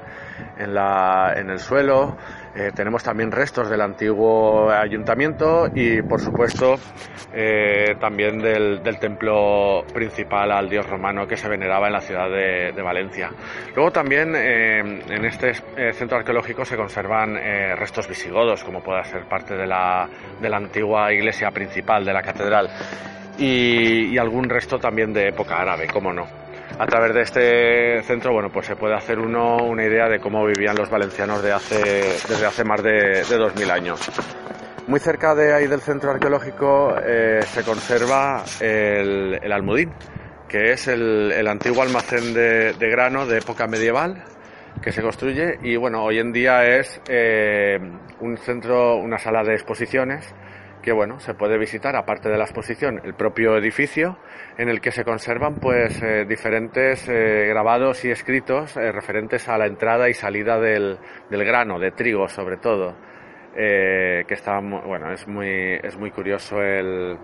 en, 0.58 0.74
la, 0.74 1.34
en 1.36 1.50
el 1.50 1.60
suelo. 1.60 2.16
Eh, 2.58 2.72
tenemos 2.74 3.04
también 3.04 3.32
restos 3.32 3.70
del 3.70 3.82
antiguo 3.82 4.72
ayuntamiento 4.72 5.68
y, 5.76 6.02
por 6.02 6.20
supuesto, 6.20 6.74
eh, 7.32 7.96
también 8.00 8.40
del, 8.40 8.82
templo 9.00 9.84
principal 9.94 10.52
al 10.52 10.68
dios 10.68 10.90
romano 10.90 11.28
que 11.28 11.38
se 11.38 11.48
veneraba 11.48 11.86
en 11.86 11.94
la 11.94 12.02
ciudad 12.02 12.28
de, 12.32 12.82
Valencia. 12.82 13.30
Luego 13.76 13.92
también 13.92 14.34
eh, 14.36 14.80
en 14.80 15.26
este 15.26 15.54
centro 15.94 16.18
arqueológico 16.18 16.66
se 16.66 16.76
conservan 16.76 17.36
restos 17.76 18.08
visigodos, 18.08 18.64
como 18.64 18.82
pueda 18.82 19.04
ser 19.04 19.26
parte 19.26 19.56
de 19.56 19.68
la, 19.68 20.10
de 20.42 20.50
la 20.50 20.58
antigua 20.58 21.14
iglesia 21.14 21.52
principal 21.52 22.06
de 22.06 22.14
la 22.14 22.22
catedral 22.22 22.70
y 23.38 24.18
algún 24.18 24.50
resto 24.50 24.80
también 24.80 25.14
de 25.14 25.28
época 25.28 25.60
árabe, 25.60 25.88
cómo 25.88 26.12
no 26.12 26.47
a 26.78 26.86
través 26.86 27.14
de 27.14 27.22
este 27.22 28.04
centro, 28.04 28.34
bueno, 28.34 28.50
pues 28.52 28.68
se 28.68 28.76
puede 28.76 28.96
hacer 28.96 29.20
uno 29.20 29.58
una 29.58 29.86
idea 29.86 30.08
de 30.08 30.20
cómo 30.20 30.46
vivían 30.46 30.76
los 30.76 30.90
valencianos 30.90 31.42
de 31.42 31.52
hace, 31.52 31.80
desde 32.28 32.46
hace 32.46 32.64
más 32.64 32.84
de, 32.84 33.24
de 33.24 33.38
2000 33.38 33.72
años. 33.72 34.12
Muy 34.88 35.00
cerca 35.00 35.36
de 35.36 35.54
ahí 35.54 35.68
del 35.68 35.82
centro 35.82 36.12
arqueológico 36.12 36.96
eh, 37.04 37.42
se 37.42 37.64
conserva 37.64 38.44
el, 38.62 39.52
Almudín, 39.52 39.92
que 40.48 40.72
es 40.72 40.88
el, 40.88 41.46
antiguo 41.48 41.82
almacén 41.82 42.34
de, 42.34 42.74
de, 42.74 42.90
grano 42.90 43.26
de 43.26 43.40
época 43.40 43.68
medieval 43.68 44.24
que 44.82 44.92
se 44.92 45.02
construye 45.02 45.58
y 45.62 45.76
bueno, 45.76 46.04
hoy 46.04 46.20
en 46.20 46.32
día 46.32 46.66
es 46.66 47.02
eh, 47.10 47.80
un 48.20 48.38
centro, 48.38 48.98
una 48.98 49.18
sala 49.18 49.44
de 49.44 49.54
exposiciones 49.54 50.34
que 50.88 50.94
bueno, 50.94 51.20
se 51.20 51.34
puede 51.34 51.58
visitar, 51.58 51.98
aparte 51.98 52.30
de 52.30 52.38
la 52.38 52.46
exposición, 52.46 53.02
el 53.04 53.14
propio 53.14 53.58
edificio 53.58 54.18
en 54.58 54.70
el 54.70 54.80
que 54.80 54.92
se 54.92 55.04
conservan 55.04 55.56
pues 55.56 56.02
eh, 56.02 56.24
diferentes 56.24 57.10
eh, 57.10 57.46
grabados 57.50 58.06
y 58.06 58.10
escritos 58.10 58.78
eh, 58.78 58.94
referentes 58.94 59.50
a 59.50 59.58
la 59.58 59.66
entrada 59.66 60.08
y 60.08 60.14
salida 60.14 60.58
del, 60.62 60.98
del 61.30 61.44
grano, 61.44 61.78
de 61.78 61.92
trigo 61.92 62.30
sobre 62.30 62.56
todo. 62.56 62.96
que 63.54 64.26
está, 64.30 64.62
bueno, 64.62 65.12
es 65.12 65.28
muy, 65.28 65.74
es 65.84 65.98
muy 65.98 66.10
curioso 66.10 66.62
el, 66.62 67.18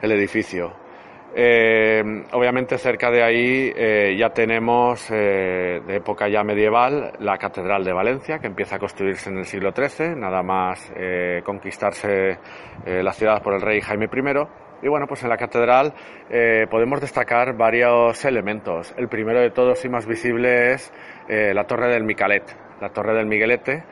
el 0.00 0.12
edificio. 0.12 0.81
Eh, 1.34 2.02
obviamente 2.32 2.76
cerca 2.76 3.10
de 3.10 3.22
ahí 3.22 3.72
eh, 3.74 4.14
ya 4.18 4.30
tenemos 4.30 5.10
eh, 5.10 5.80
de 5.86 5.96
época 5.96 6.28
ya 6.28 6.44
medieval 6.44 7.12
la 7.20 7.38
Catedral 7.38 7.84
de 7.84 7.92
Valencia 7.94 8.38
que 8.38 8.48
empieza 8.48 8.76
a 8.76 8.78
construirse 8.78 9.30
en 9.30 9.38
el 9.38 9.46
siglo 9.46 9.72
XIII, 9.74 10.14
nada 10.14 10.42
más 10.42 10.92
conquistarse 11.44 12.38
la 12.84 13.12
ciudad 13.12 13.42
por 13.42 13.54
el 13.54 13.62
rey 13.62 13.80
Jaime 13.80 14.06
I 14.12 14.86
Y 14.86 14.88
bueno, 14.88 15.06
pues 15.06 15.22
en 15.22 15.30
la 15.30 15.36
catedral 15.36 15.94
podemos 16.70 17.00
destacar 17.00 17.56
varios 17.56 18.24
elementos. 18.24 18.94
El 18.96 19.08
primero 19.08 19.40
de 19.40 19.50
todos 19.50 19.84
y 19.84 19.88
más 19.88 20.06
visible 20.06 20.72
es 20.72 20.92
la 21.28 21.64
torre 21.64 21.88
del 21.88 22.04
Micalet, 22.04 22.44
la 22.80 22.90
torre 22.90 23.14
del 23.14 23.26
Miguelete, 23.26 23.84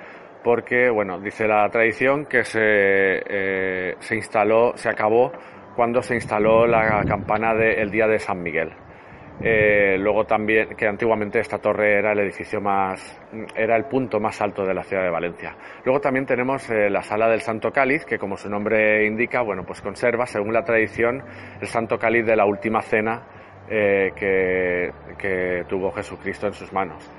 porque, 0.43 0.91
bueno, 0.91 1.19
dice 1.21 1.47
la 1.47 1.69
tradición 1.69 2.27
que 2.27 2.45
se, 2.45 3.97
se 3.99 4.15
instaló, 4.15 4.73
se 4.77 4.89
acabó 4.89 5.33
cuando 5.75 6.03
se 6.03 6.15
instaló 6.15 6.67
la 6.67 7.05
campana 7.05 7.55
del 7.55 7.91
día 7.91 8.07
de 8.07 8.19
San 8.19 8.43
Miguel. 8.43 8.71
Eh, 9.43 9.97
luego 9.99 10.25
también 10.25 10.69
que 10.77 10.87
antiguamente 10.87 11.41
esta 11.41 11.57
torre 11.57 11.99
era 11.99 12.13
el 12.13 12.19
edificio 12.19 12.61
más 12.61 13.19
era 13.57 13.75
el 13.75 13.87
punto 13.87 14.21
más 14.21 14.39
alto 14.43 14.67
de 14.67 14.75
la 14.75 14.83
ciudad 14.83 15.03
de 15.03 15.11
Valencia. 15.11 15.57
Luego 15.83 15.99
también 15.99 16.27
tenemos 16.27 16.69
eh, 16.69 16.91
la 16.91 17.01
sala 17.01 17.27
del 17.27 17.41
Santo 17.41 17.71
Cáliz 17.71 18.05
que 18.05 18.19
como 18.19 18.37
su 18.37 18.51
nombre 18.51 19.07
indica, 19.07 19.41
bueno, 19.41 19.65
pues 19.65 19.81
conserva 19.81 20.27
según 20.27 20.53
la 20.53 20.63
tradición 20.63 21.23
el 21.59 21.67
Santo 21.67 21.99
Cáliz 21.99 22.27
de 22.27 22.37
la 22.37 22.45
última 22.45 22.83
cena 22.83 23.23
eh, 23.71 24.11
que 24.15 25.65
tuvo 25.69 25.91
Jesucristo 25.93 26.47
en 26.47 26.53
sus 26.53 26.71
manos 26.73 27.11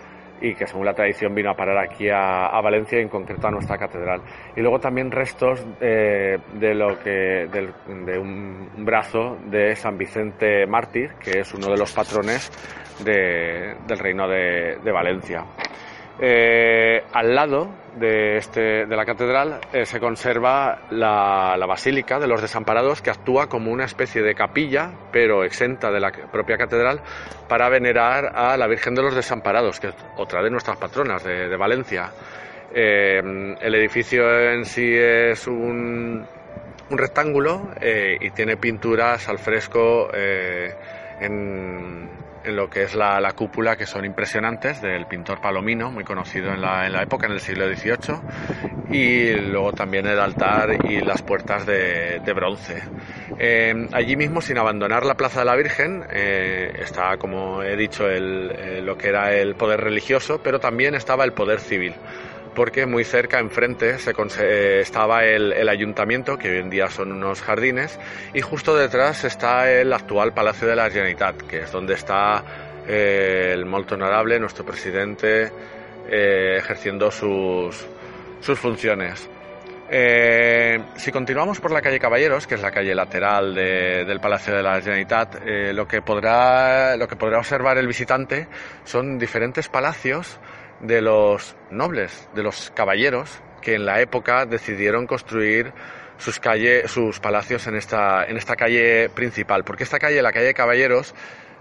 y 0.41 0.55
que 0.55 0.67
según 0.67 0.85
la 0.85 0.93
tradición 0.93 1.33
vino 1.33 1.51
a 1.51 1.53
parar 1.53 1.77
aquí 1.77 2.09
a, 2.09 2.59
Valencia 2.61 2.99
y 2.99 3.03
en 3.03 3.09
concreto 3.09 3.47
a 3.47 3.51
nuestra 3.51 3.77
catedral. 3.77 4.21
Y 4.55 4.61
luego 4.61 4.79
también 4.79 5.11
restos 5.11 5.65
eh, 5.79 6.37
de 6.53 6.75
lo 6.75 6.99
que 6.99 7.47
de 7.47 8.19
un 8.19 8.85
brazo 8.85 9.37
de 9.45 9.75
San 9.75 9.97
Vicente 9.97 10.65
Mártir, 10.67 11.13
que 11.19 11.39
es 11.39 11.53
uno 11.53 11.67
de 11.67 11.77
los 11.77 11.91
patrones 11.91 12.51
del 13.03 13.99
reino 13.99 14.27
de 14.27 14.91
Valencia. 14.91 15.45
Eh, 16.19 17.03
al 17.13 17.33
lado 17.33 17.69
de, 17.95 18.37
este, 18.37 18.85
de 18.85 18.95
la 18.95 19.05
catedral 19.05 19.59
eh, 19.73 19.85
se 19.85 19.99
conserva 19.99 20.81
la, 20.91 21.55
Basílica 21.65 22.19
de 22.19 22.27
los 22.27 22.41
Desamparados, 22.41 23.01
que 23.01 23.09
actúa 23.09 23.47
como 23.47 23.71
una 23.71 23.85
especie 23.85 24.21
de 24.21 24.35
capilla, 24.35 24.91
pero 25.11 25.43
exenta 25.43 25.91
de 25.91 25.99
la 25.99 26.11
propia 26.11 26.57
catedral, 26.57 27.01
para 27.47 27.69
venerar 27.69 28.33
a 28.35 28.57
la 28.57 28.67
Virgen 28.67 28.93
de 28.93 29.03
los 29.03 29.15
Desamparados, 29.15 29.79
que 29.79 29.87
es 29.87 29.95
otra 30.17 30.43
de 30.43 30.49
nuestras 30.49 30.77
patronas 30.77 31.23
de, 31.23 31.57
Valencia. 31.57 32.11
Eh, 32.73 33.55
el 33.59 33.75
edificio 33.75 34.51
en 34.51 34.65
sí 34.65 34.93
es 34.93 35.47
un, 35.47 36.25
un 36.89 36.97
rectángulo 36.97 37.69
y 38.19 38.29
tiene 38.31 38.57
pinturas 38.57 39.27
al 39.27 39.39
fresco 39.39 40.09
en 40.13 42.20
en 42.43 42.55
lo 42.55 42.69
que 42.69 42.83
es 42.83 42.95
la, 42.95 43.31
cúpula, 43.35 43.75
que 43.75 43.85
son 43.85 44.05
impresionantes, 44.05 44.81
del 44.81 45.05
pintor 45.07 45.41
Palomino, 45.41 45.91
muy 45.91 46.03
conocido 46.03 46.51
en 46.51 46.61
la, 46.61 46.85
en 46.85 46.93
la 46.93 47.03
época, 47.03 47.25
en 47.27 47.33
el 47.33 47.39
siglo 47.39 47.67
XVIII, 47.67 48.19
y 48.91 49.33
luego 49.33 49.73
también 49.73 50.07
el 50.07 50.19
altar 50.19 50.85
y 50.89 51.01
las 51.01 51.21
puertas 51.21 51.65
de, 51.65 52.21
bronce. 52.33 52.83
Eh, 53.37 53.87
allí 53.91 54.15
mismo, 54.15 54.41
sin 54.41 54.57
abandonar 54.57 55.05
la 55.05 55.15
Plaza 55.15 55.39
de 55.39 55.45
la 55.45 55.55
Virgen, 55.55 56.03
eh, 56.11 56.73
está, 56.79 57.17
como 57.17 57.63
he 57.63 57.75
dicho, 57.75 58.09
el, 58.09 58.51
eh, 58.51 58.81
lo 58.81 58.97
que 58.97 59.09
era 59.09 59.33
el 59.33 59.55
poder 59.55 59.81
religioso, 59.81 60.41
pero 60.43 60.59
también 60.59 60.95
estaba 60.95 61.23
el 61.23 61.33
poder 61.33 61.59
civil 61.59 61.93
porque 62.55 62.85
muy 62.85 63.03
cerca, 63.03 63.39
enfrente, 63.39 63.97
se 63.97 64.11
eh, 64.11 64.79
estaba 64.81 65.23
el, 65.23 65.69
ayuntamiento, 65.69 66.37
que 66.37 66.49
hoy 66.49 66.57
en 66.57 66.69
día 66.69 66.89
son 66.89 67.11
unos 67.11 67.41
jardines, 67.41 67.99
y 68.33 68.41
justo 68.41 68.75
detrás 68.75 69.23
está 69.23 69.71
el 69.71 69.93
actual 69.93 70.33
Palacio 70.33 70.67
de 70.67 70.75
la 70.75 70.89
Generalitat, 70.89 71.41
que 71.43 71.61
es 71.61 71.71
donde 71.71 71.93
está 71.93 72.43
eh, 72.87 73.51
el 73.53 73.65
molto 73.65 73.95
honorable, 73.95 74.39
nuestro 74.39 74.65
presidente, 74.65 75.51
eh, 76.09 76.57
ejerciendo 76.57 77.09
sus, 77.11 77.85
sus 78.41 78.59
funciones. 78.59 79.29
si 80.95 81.11
continuamos 81.11 81.59
por 81.59 81.71
la 81.71 81.81
calle 81.81 81.99
Caballeros, 81.99 82.47
que 82.47 82.55
es 82.55 82.61
la 82.61 82.71
calle 82.71 82.95
lateral 82.95 83.55
del 83.55 84.19
Palacio 84.19 84.55
de 84.55 84.63
la 84.63 84.79
Generalitat, 84.79 85.41
lo, 85.73 85.87
que 85.87 86.01
podrá, 86.01 86.95
lo 86.95 87.07
que 87.07 87.15
podrá 87.15 87.39
observar 87.39 87.77
el 87.77 87.87
visitante 87.87 88.47
son 88.85 89.17
diferentes 89.17 89.67
palacios 89.67 90.39
de 90.81 91.01
los 91.01 91.55
nobles, 91.69 92.27
de 92.33 92.43
los 92.43 92.71
caballeros 92.71 93.41
que 93.61 93.75
en 93.75 93.85
la 93.85 94.01
época 94.01 94.45
decidieron 94.45 95.07
construir 95.07 95.71
sus 96.17 96.39
calles, 96.39 96.91
sus 96.91 97.19
palacios 97.19 97.65
en 97.67 97.75
esta, 97.75 98.25
calle 98.57 99.09
principal, 99.09 99.63
porque 99.63 99.83
esta 99.83 99.99
calle, 99.99 100.21
la 100.21 100.31
calle 100.31 100.53
Caballeros, 100.53 101.15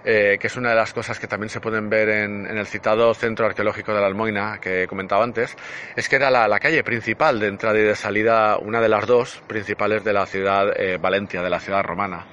eh, 0.05 0.39
que 0.41 0.47
es 0.47 0.57
una 0.57 0.71
de 0.71 0.77
las 0.77 0.93
cosas 0.93 1.19
que 1.19 1.27
también 1.27 1.49
se 1.51 1.61
pueden 1.61 1.89
ver 1.89 2.09
en, 2.09 2.47
el 2.47 2.67
citado 2.67 3.13
Centro 3.15 3.47
Arqueológico 3.47 3.95
de 3.95 4.01
la 4.01 4.07
Almoina 4.07 4.59
que 4.61 4.83
he 4.83 4.87
comentado 4.87 5.23
antes, 5.23 5.57
es 5.97 6.09
que 6.09 6.17
era 6.17 6.31
la, 6.31 6.59
calle 6.59 6.83
principal 6.83 7.39
de 7.39 7.49
entrada 7.49 7.79
y 7.79 7.83
de 7.83 7.97
salida, 7.97 8.59
una 8.59 8.81
de 8.81 8.89
las 8.89 9.07
dos 9.07 9.43
principales 9.47 10.05
de 10.05 10.13
la 10.13 10.27
ciudad 10.27 10.79
eh, 10.79 10.99
Valencia, 10.99 11.43
de 11.43 11.51
la 11.51 11.61
ciudad 11.61 11.83
romana. 11.83 12.27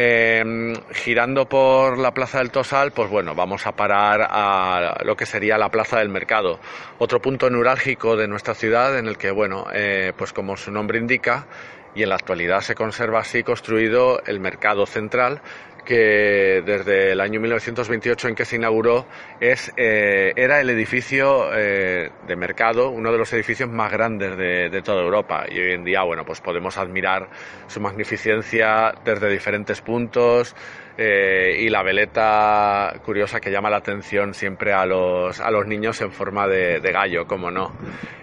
Em, 0.00 0.76
girando 0.92 1.48
por 1.48 1.98
la 1.98 2.14
Plaza 2.14 2.38
del 2.38 2.52
Tosal, 2.52 2.92
pues 2.92 3.10
bueno, 3.10 3.34
vamos 3.34 3.66
a 3.66 3.72
parar 3.72 4.28
a 4.30 5.02
lo 5.02 5.16
que 5.16 5.26
sería 5.26 5.58
la 5.58 5.70
Plaza 5.70 5.98
del 5.98 6.08
Mercado, 6.08 6.60
otro 6.98 7.20
punto 7.20 7.50
neurálgico 7.50 8.16
de 8.16 8.28
nuestra 8.28 8.54
ciudad 8.54 8.96
en 8.96 9.08
el 9.08 9.18
que, 9.18 9.32
bueno, 9.32 9.66
eh, 9.74 10.12
pues 10.16 10.32
como 10.32 10.56
su 10.56 10.70
nombre 10.70 11.00
indica, 11.00 11.48
y 11.96 12.04
en 12.04 12.10
la 12.10 12.14
actualidad 12.14 12.60
se 12.60 12.76
conserva 12.76 13.18
así 13.18 13.42
construido 13.42 14.22
el 14.24 14.38
mercado 14.38 14.86
central 14.86 15.40
que 15.88 16.62
desde 16.66 17.12
el 17.12 17.20
año 17.22 17.40
1928 17.40 18.28
en 18.28 18.34
que 18.34 18.44
se 18.44 18.56
inauguró 18.56 19.06
es, 19.40 19.72
eh, 19.74 20.34
era 20.36 20.60
el 20.60 20.68
edificio 20.68 21.48
eh, 21.54 22.10
de 22.26 22.36
mercado, 22.36 22.90
uno 22.90 23.10
de 23.10 23.16
los 23.16 23.32
edificios 23.32 23.70
más 23.70 23.90
grandes 23.90 24.36
de, 24.36 24.82
toda 24.82 25.02
Europa. 25.02 25.46
Y 25.48 25.58
hoy 25.58 25.72
en 25.72 25.84
día 25.84 26.02
bueno 26.02 26.26
pues 26.26 26.42
podemos 26.42 26.76
admirar 26.76 27.30
su 27.68 27.80
magnificencia 27.80 28.92
desde 29.02 29.30
diferentes 29.30 29.80
puntos 29.80 30.54
eh, 30.98 31.56
y 31.60 31.68
la 31.70 31.82
veleta 31.82 32.92
curiosa 33.04 33.40
que 33.40 33.50
llama 33.50 33.70
la 33.70 33.78
atención 33.78 34.34
siempre 34.34 34.72
a 34.72 34.84
los, 34.84 35.40
a 35.40 35.50
los 35.50 35.66
niños 35.66 36.00
en 36.02 36.12
forma 36.12 36.46
de, 36.46 36.80
gallo, 36.80 37.26
como 37.26 37.50
no. 37.50 37.72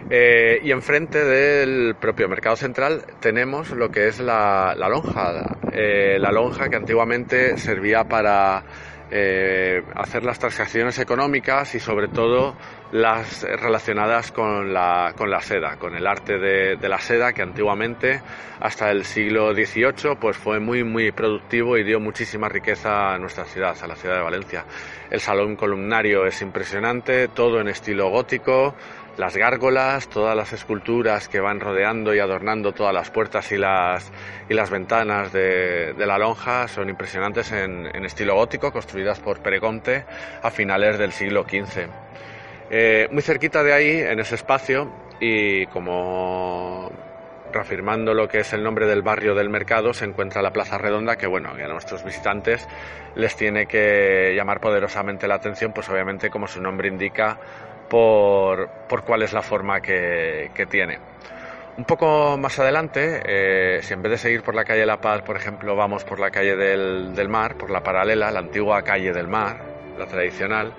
y 0.10 0.72
enfrente 0.72 1.24
del 1.24 1.96
propio 1.96 2.28
mercado 2.28 2.58
central 2.58 3.06
tenemos 3.20 3.72
lo 3.72 3.90
que 3.90 4.08
es 4.08 4.20
la, 4.20 4.76
la 4.78 4.90
lonja, 4.90 5.58
la 5.74 6.32
lonja 6.32 6.70
que 6.70 6.76
antiguamente 6.76 7.58
servía 7.58 8.04
para 8.04 8.64
eh, 9.12 9.84
hacer 9.96 10.24
las 10.24 10.40
transacciones 10.40 10.98
económicas 11.00 11.76
y 11.76 11.80
sobre 11.80 12.08
todo 12.08 12.56
las 12.92 13.44
relacionadas 13.44 14.32
con 14.32 14.74
la, 14.74 15.14
con 15.16 15.30
la 15.30 15.42
seda, 15.42 15.78
con 15.78 15.96
el 15.96 16.08
arte 16.08 16.38
de, 16.40 16.90
la 16.90 17.00
seda 17.00 17.34
que 17.34 17.42
antiguamente 17.42 18.22
hasta 18.60 18.90
el 18.90 19.06
siglo 19.06 19.54
XVIII 19.54 20.16
pues 20.20 20.38
fue 20.38 20.60
muy 20.60 20.84
muy 20.84 21.12
productivo 21.12 21.78
y 21.78 21.84
dio 21.84 22.00
muchísima 22.00 22.48
riqueza 22.50 23.14
a 23.14 23.20
nuestra 23.20 23.46
ciudad, 23.46 23.76
a 23.82 23.88
la 23.88 23.96
ciudad 23.96 24.16
de 24.16 24.24
Valencia. 24.24 24.66
El 25.10 25.20
salón 25.20 25.56
columnario 25.56 26.26
es 26.26 26.42
impresionante, 26.42 27.28
todo 27.28 27.60
en 27.60 27.68
estilo 27.68 28.10
gótico, 28.10 28.76
las 29.18 29.38
gárgolas, 29.38 30.10
todas 30.10 30.36
las 30.36 30.54
esculturas 30.54 31.28
que 31.30 31.40
van 31.40 31.60
rodeando 31.60 32.14
y 32.14 32.20
adornando 32.20 32.74
todas 32.74 32.94
las 32.94 33.10
puertas 33.10 33.52
y 33.52 33.58
las, 33.58 34.12
y 34.50 34.54
las 34.54 34.70
ventanas 34.70 35.32
de, 35.32 35.94
la 35.98 36.18
lonja 36.18 36.68
son 36.68 36.90
impresionantes 36.90 37.52
en, 37.52 37.88
estilo 38.06 38.36
gótico, 38.36 38.72
construidas 38.72 39.20
por 39.20 39.40
Pereconte 39.40 40.06
a 40.42 40.52
finales 40.52 40.98
del 40.98 41.12
siglo 41.12 41.44
XV. 41.44 41.88
Eh, 42.70 43.08
muy 43.12 43.22
cerquita 43.22 43.64
de 43.64 43.74
ahí, 43.74 44.00
en 44.00 44.20
ese 44.20 44.36
espacio, 44.36 44.92
y 45.20 45.66
como 45.68 46.92
reafirmando 47.56 48.14
lo 48.14 48.28
que 48.28 48.40
es 48.40 48.52
el 48.54 48.62
nombre 48.62 48.86
del 48.86 49.02
barrio 49.02 49.34
del 49.34 49.50
mercado, 49.50 49.94
se 49.94 50.04
encuentra 50.04 50.42
la 50.42 50.52
Plaza 50.52 50.78
Redonda, 50.78 51.16
que 51.16 51.26
bueno, 51.26 51.52
a 51.52 51.68
nuestros 51.68 52.04
visitantes 52.04 52.68
les 53.16 53.36
tiene 53.38 53.66
que 53.66 54.34
llamar 54.36 54.60
poderosamente 54.60 55.26
la 55.28 55.36
atención, 55.36 55.72
pues 55.72 55.88
obviamente 55.90 56.30
como 56.30 56.48
su 56.48 56.62
nombre 56.62 56.90
indica, 56.90 57.40
por, 57.90 58.70
cuál 59.06 59.24
es 59.24 59.34
la 59.34 59.42
forma 59.42 59.82
que, 59.82 60.50
tiene. 60.70 61.00
Un 61.78 61.86
poco 61.86 62.38
más 62.38 62.58
adelante, 62.60 63.22
eh, 63.26 63.80
si 63.82 63.94
en 63.94 64.02
vez 64.02 64.12
de 64.12 64.18
seguir 64.18 64.44
por 64.44 64.56
la 64.56 64.64
calle 64.64 64.86
La 64.86 65.02
Paz, 65.02 65.22
por 65.24 65.36
ejemplo, 65.36 65.76
vamos 65.76 66.06
por 66.06 66.20
la 66.20 66.32
calle 66.32 66.56
del, 66.56 67.30
Mar, 67.30 67.58
por 67.58 67.70
la 67.70 67.82
paralela, 67.82 68.32
la 68.32 68.40
antigua 68.40 68.82
calle 68.82 69.12
del 69.12 69.28
Mar, 69.28 69.62
la 69.98 70.06
tradicional, 70.06 70.74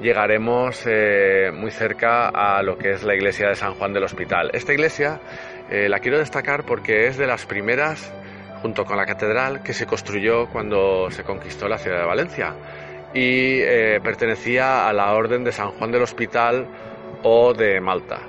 llegaremos 0.00 0.82
eh, 0.86 1.50
muy 1.52 1.70
cerca 1.70 2.28
a 2.28 2.62
lo 2.62 2.78
que 2.78 2.92
es 2.92 3.02
la 3.02 3.14
iglesia 3.14 3.48
de 3.48 3.56
San 3.56 3.74
Juan 3.74 3.92
del 3.92 4.04
Hospital. 4.04 4.50
Esta 4.54 4.72
iglesia 4.72 5.20
eh, 5.70 5.88
la 5.88 5.98
quiero 5.98 6.18
destacar 6.18 6.64
porque 6.64 7.08
es 7.08 7.18
de 7.18 7.26
las 7.26 7.44
primeras, 7.44 8.12
junto 8.62 8.86
con 8.86 8.96
la 8.96 9.04
catedral, 9.04 9.62
que 9.62 9.74
se 9.74 9.86
construyó 9.86 10.46
cuando 10.48 11.10
se 11.10 11.24
conquistó 11.24 11.68
la 11.68 11.76
ciudad 11.76 11.98
de 12.00 12.06
Valencia 12.06 12.54
y 13.14 13.60
eh, 13.60 14.00
pertenecía 14.02 14.88
a 14.88 14.92
la 14.92 15.12
Orden 15.14 15.44
de 15.44 15.52
San 15.52 15.70
Juan 15.72 15.90
del 15.90 16.02
Hospital 16.02 16.66
o 17.22 17.52
de 17.54 17.80
Malta. 17.80 18.20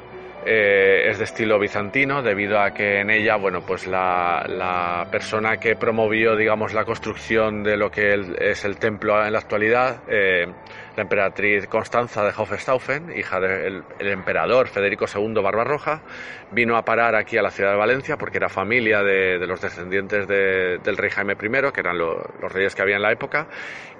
es 0.46 1.18
de 1.18 1.24
estilo 1.26 1.60
bizantino 1.60 2.24
debido 2.24 2.60
a 2.60 2.72
que 2.72 3.02
en 3.02 3.10
ella, 3.10 3.36
bueno, 3.36 3.62
pues 3.62 3.86
la, 3.86 5.06
persona 5.12 5.58
que 5.58 5.76
promovió, 5.76 6.36
digamos, 6.36 6.74
la 6.74 6.86
construcción 6.86 7.62
de 7.62 7.78
lo 7.78 7.92
que 7.92 8.16
es 8.40 8.66
el 8.66 8.78
templo 8.78 9.24
en 9.24 9.34
la 9.34 9.40
actualidad, 9.40 10.02
la 11.00 11.04
emperatriz 11.04 11.66
Constanza 11.68 12.26
de 12.26 12.34
Hohenstaufen, 12.36 13.18
hija 13.18 13.40
del 13.40 13.84
emperador 14.00 14.68
Federico 14.68 15.06
II 15.06 15.42
Barbarroja, 15.42 16.02
vino 16.52 16.76
a 16.76 16.84
parar 16.84 17.16
aquí 17.16 17.38
a 17.38 17.42
la 17.42 17.52
ciudad 17.52 17.72
de 17.72 17.78
Valencia 17.78 18.18
porque 18.18 18.38
era 18.38 18.50
familia 18.50 19.02
de, 19.02 19.38
los 19.48 19.62
descendientes 19.62 20.28
del 20.28 20.98
rey 20.98 21.10
Jaime 21.10 21.34
I, 21.34 21.72
que 21.72 21.80
eran 21.80 21.98
los 21.98 22.52
reyes 22.52 22.76
que 22.76 22.82
había 22.82 22.98
en 22.98 23.02
la 23.02 23.14
época. 23.14 23.48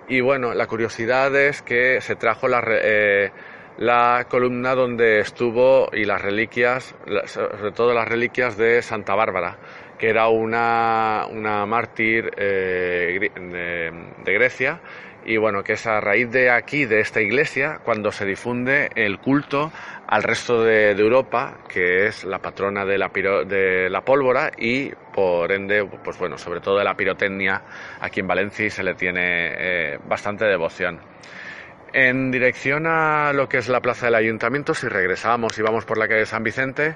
Y 0.10 0.22
bueno, 0.22 0.56
la 0.56 0.66
curiosidad 0.66 1.36
es 1.36 1.62
que 1.62 2.02
se 2.02 2.16
trajo 2.16 2.48
la, 2.48 2.64
eh, 2.68 3.32
la 3.78 4.26
columna 4.28 4.74
donde 4.74 5.20
estuvo 5.20 5.88
y 5.94 6.04
las 6.04 6.20
reliquias, 6.20 6.96
sobre 7.26 7.72
todo 7.74 7.94
las 7.94 8.08
reliquias 8.08 8.58
de 8.58 8.82
Santa 8.82 9.14
Bárbara, 9.14 9.60
que 10.00 10.10
era 10.10 10.28
una, 10.30 11.28
una 11.30 11.64
mártir 11.68 12.32
eh, 12.38 13.30
de 13.30 14.34
Grecia 14.34 14.82
y 15.26 15.38
bueno, 15.38 15.64
que 15.64 15.74
es 15.74 15.86
a 15.86 16.00
raíz 16.00 16.32
de 16.32 16.50
aquí, 16.50 16.86
de 16.86 17.02
esta 17.02 17.22
iglesia, 17.22 17.80
cuando 17.84 18.12
se 18.12 18.26
difunde 18.26 18.90
el 18.96 19.20
culto 19.20 19.72
al 20.08 20.24
resto 20.24 20.64
de, 20.64 20.92
Europa, 20.92 21.58
que 21.68 22.08
es 22.08 22.24
la 22.24 22.40
patrona 22.40 22.86
de 22.86 22.98
la, 22.98 23.10
de 23.10 24.02
pólvora 24.04 24.52
y 24.58 24.92
por 25.14 25.52
ende, 25.52 25.86
pues 26.04 26.18
bueno, 26.18 26.38
sobre 26.38 26.62
todo 26.62 26.78
de 26.78 26.84
la 26.84 26.96
pirotecnia 26.96 27.62
aquí 28.00 28.22
en 28.22 28.28
Valencia 28.28 28.70
se 28.70 28.84
le 28.84 28.96
tiene 28.96 29.54
eh, 29.58 30.00
bastante 30.08 30.46
devoción. 30.46 31.00
En 31.92 32.32
dirección 32.32 32.86
a 32.86 33.34
lo 33.34 33.50
que 33.50 33.58
es 33.58 33.68
la 33.68 33.82
plaza 33.82 34.06
del 34.06 34.16
ayuntamiento, 34.16 34.74
si 34.74 34.88
regresamos 34.88 35.58
y 35.58 35.64
vamos 35.64 35.86
por 35.86 35.98
la 35.98 36.08
calle 36.08 36.26
San 36.26 36.44
Vicente, 36.44 36.96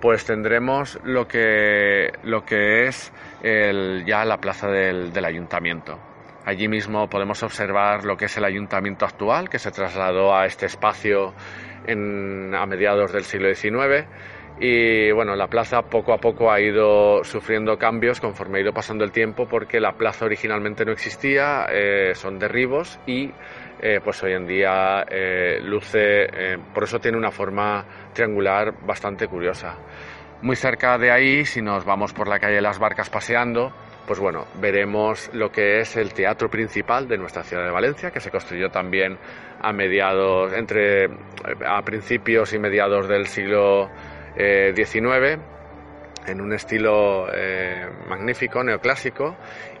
pues 0.00 0.26
tendremos 0.26 0.98
lo 1.02 1.26
que 1.26 2.10
es 2.86 3.12
ya 3.42 4.24
la 4.24 4.38
plaza 4.38 4.68
del 4.68 5.24
ayuntamiento. 5.24 6.13
Allí 6.44 6.68
mismo 6.68 7.08
podemos 7.08 7.42
observar 7.42 8.04
lo 8.04 8.16
que 8.16 8.26
es 8.26 8.36
el 8.36 8.44
ayuntamiento 8.44 9.06
actual, 9.06 9.48
que 9.48 9.58
se 9.58 9.70
trasladó 9.70 10.34
a 10.34 10.44
este 10.44 10.66
espacio 10.66 11.32
a 11.86 12.66
mediados 12.66 13.12
del 13.12 13.24
siglo 13.24 13.54
XIX. 13.54 14.06
Y 14.60 15.10
bueno, 15.10 15.34
la 15.34 15.48
plaza 15.48 15.82
poco 15.82 16.12
a 16.12 16.18
poco 16.18 16.52
ha 16.52 16.60
ido 16.60 17.24
sufriendo 17.24 17.76
cambios 17.76 18.20
conforme 18.20 18.58
ha 18.58 18.60
ido 18.60 18.72
pasando 18.72 19.04
el 19.04 19.10
tiempo 19.10 19.48
porque 19.48 19.80
la 19.80 19.92
plaza 19.92 20.26
originalmente 20.26 20.84
no 20.84 20.92
existía, 20.92 21.66
eh, 21.72 22.14
son 22.14 22.38
derribos 22.38 23.00
y 23.06 23.32
eh, 23.80 24.00
pues 24.04 24.22
hoy 24.22 24.32
en 24.34 24.46
día 24.46 25.04
eh, 25.10 25.58
luce, 25.60 26.58
por 26.72 26.84
eso 26.84 27.00
tiene 27.00 27.18
una 27.18 27.32
forma 27.32 27.84
triangular 28.12 28.74
bastante 28.86 29.26
curiosa. 29.26 29.76
Muy 30.42 30.56
cerca 30.56 30.98
de 30.98 31.10
ahí, 31.10 31.44
si 31.46 31.60
nos 31.60 31.84
vamos 31.84 32.12
por 32.12 32.28
la 32.28 32.38
calle 32.38 32.60
Las 32.60 32.78
Barcas 32.78 33.10
paseando, 33.10 33.72
pues 34.06 34.18
bueno, 34.18 34.46
veremos 34.60 35.30
lo 35.32 35.50
que 35.50 35.80
es 35.80 35.96
el 35.96 36.12
teatro 36.12 36.50
principal 36.50 37.08
de 37.08 37.18
nuestra 37.18 37.42
ciudad 37.42 37.64
de 37.64 37.70
Valencia, 37.70 38.10
que 38.10 38.20
se 38.20 38.30
construyó 38.30 38.70
también 38.70 39.18
a 39.60 39.72
mediados, 39.72 40.52
entre 40.52 41.08
a 41.66 41.82
principios 41.82 42.52
y 42.52 42.58
mediados 42.58 43.08
del 43.08 43.26
siglo 43.26 43.88
XIX, 44.36 44.36
eh, 44.36 45.38
en 46.26 46.40
un 46.40 46.52
estilo 46.52 47.26
eh, 47.32 47.86
magnífico, 48.08 48.62
neoclásico, 48.62 49.36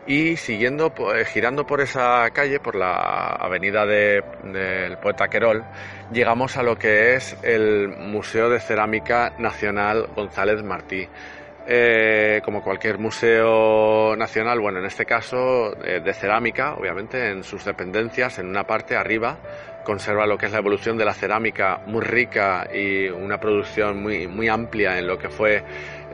y 0.06 0.36
siguiendo, 0.36 0.92
eh, 1.14 1.24
girando 1.24 1.66
por 1.66 1.80
esa 1.80 2.28
calle, 2.30 2.60
por 2.60 2.74
la 2.74 2.94
avenida 2.94 3.86
del 3.86 4.98
poeta 4.98 5.28
Querol, 5.28 5.64
llegamos 6.12 6.56
a 6.56 6.62
lo 6.62 6.76
que 6.76 7.14
es 7.14 7.36
el 7.42 7.88
Museo 7.88 8.50
de 8.50 8.60
Cerámica 8.60 9.34
Nacional 9.38 10.08
González 10.14 10.62
Martí 10.62 11.08
eh, 11.66 12.40
como 12.44 12.62
cualquier 12.62 12.98
museo 12.98 14.14
nacional, 14.16 14.60
bueno, 14.60 14.80
en 14.80 14.84
este 14.86 15.06
caso 15.06 15.72
eh, 15.82 16.00
de 16.00 16.12
cerámica, 16.12 16.74
obviamente, 16.74 17.30
en 17.30 17.42
sus 17.42 17.64
dependencias, 17.64 18.38
en 18.38 18.48
una 18.48 18.64
parte 18.64 18.96
arriba, 18.96 19.38
conserva 19.84 20.26
lo 20.26 20.36
que 20.36 20.46
es 20.46 20.52
la 20.52 20.58
evolución 20.58 20.96
de 20.96 21.04
la 21.04 21.14
cerámica 21.14 21.80
muy 21.86 22.02
rica 22.02 22.68
y 22.72 23.08
una 23.08 23.38
producción 23.38 24.02
muy, 24.02 24.26
muy 24.26 24.48
amplia 24.48 24.98
en 24.98 25.06
lo 25.06 25.18
que 25.18 25.28
fue 25.28 25.62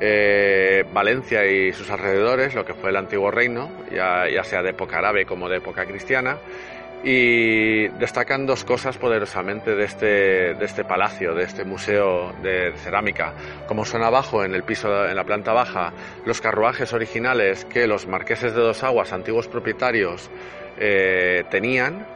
eh, 0.01 0.85
Valencia 0.93 1.45
y 1.47 1.73
sus 1.73 1.91
alrededores, 1.91 2.55
lo 2.55 2.65
que 2.65 2.75
fue 2.75 2.91
el 2.91 2.97
antiguo 2.97 3.31
reino, 3.31 3.71
ya, 3.91 4.29
ya 4.29 4.45
sea 4.45 4.63
de 4.63 4.71
época 4.71 4.99
árabe 4.99 5.25
como 5.25 5.49
de 5.49 5.59
época 5.59 5.85
cristiana 5.85 6.39
y 7.03 7.89
destacan 7.89 8.47
dos 8.47 8.65
cosas 8.65 8.99
poderosamente 8.99 9.75
de 9.75 9.85
este, 9.85 10.55
de 10.55 10.65
este 10.65 10.85
palacio, 10.85 11.35
de 11.35 11.45
este 11.45 11.65
museo 11.65 12.33
de 12.43 12.73
cerámica. 12.77 13.33
Como 13.67 13.85
son 13.85 14.03
abajo, 14.03 14.45
en 14.45 14.55
el 14.55 14.65
piso, 14.65 15.07
en 15.07 15.17
la 15.17 15.25
planta 15.25 15.53
baja, 15.53 15.93
los 16.27 16.41
carruajes 16.41 16.93
originales 16.93 17.65
que 17.65 17.87
los 17.87 18.07
marqueses 18.07 18.55
de 18.55 18.61
Dos 18.61 18.83
Aguas, 18.83 19.13
antiguos 19.13 19.49
propietarios, 19.49 20.31
eh, 20.79 21.45
tenían, 21.51 22.07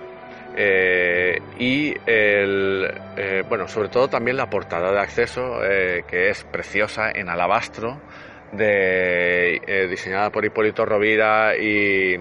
eh, 0.56 1.38
y 1.58 1.94
el, 2.06 2.90
eh, 3.16 3.42
bueno, 3.48 3.66
sobre 3.68 3.88
todo 3.88 4.08
también 4.08 4.36
la 4.36 4.48
portada 4.48 4.92
de 4.92 5.00
acceso, 5.00 5.60
que 6.06 6.30
es 6.30 6.44
preciosa 6.44 7.10
en 7.10 7.28
alabastro, 7.28 8.00
de, 8.52 9.86
diseñada 9.90 10.30
por 10.30 10.44
Hipólito 10.44 10.84
Rovira 10.84 11.56
y 11.56 12.16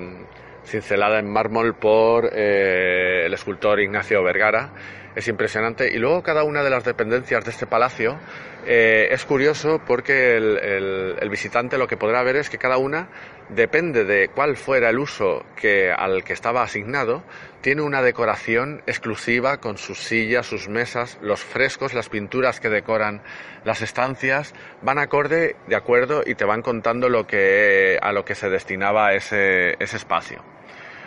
cincelada 0.65 1.19
en 1.19 1.29
mármol 1.29 1.75
por 1.75 2.29
eh, 2.33 3.25
el 3.25 3.33
escultor 3.33 3.79
Ignacio 3.79 4.23
Vergara. 4.23 4.71
Es 5.15 5.27
impresionante. 5.27 5.93
Y 5.93 5.99
luego 5.99 6.23
cada 6.23 6.43
una 6.43 6.63
de 6.63 6.69
las 6.69 6.83
dependencias 6.83 7.45
de 7.45 7.51
este 7.51 7.67
palacio 7.67 8.17
eh, 8.65 9.09
es 9.11 9.25
curioso 9.25 9.81
porque 9.85 10.37
el, 10.37 11.29
visitante 11.29 11.77
lo 11.77 11.87
que 11.87 11.97
podrá 11.97 12.23
ver 12.23 12.37
es 12.37 12.49
que 12.49 12.57
cada 12.57 12.77
una 12.77 13.09
depende 13.49 14.05
de 14.05 14.29
cuál 14.29 14.55
fuera 14.55 14.89
el 14.89 14.99
uso 14.99 15.45
que, 15.55 15.91
al 15.91 16.23
que 16.23 16.31
estaba 16.31 16.63
asignado, 16.63 17.23
tiene 17.61 17.81
una 17.81 18.01
decoración 18.01 18.81
exclusiva 18.87 19.57
con 19.57 19.77
sus 19.77 19.99
sillas, 19.99 20.45
sus 20.45 20.69
mesas, 20.69 21.19
los 21.21 21.41
frescos, 21.41 21.93
las 21.93 22.07
pinturas 22.07 22.59
que 22.59 22.69
decoran 22.69 23.21
las 23.65 23.81
estancias, 23.81 24.53
van 24.81 24.97
acorde, 24.97 25.57
de 25.67 25.75
acuerdo, 25.75 26.23
y 26.25 26.35
te 26.35 26.45
van 26.45 26.61
contando 26.61 27.09
lo 27.09 27.27
que, 27.27 27.99
a 28.01 28.13
lo 28.13 28.23
que 28.23 28.35
se 28.35 28.49
destinaba 28.49 29.13
ese 29.13 29.75
espacio. 29.79 30.52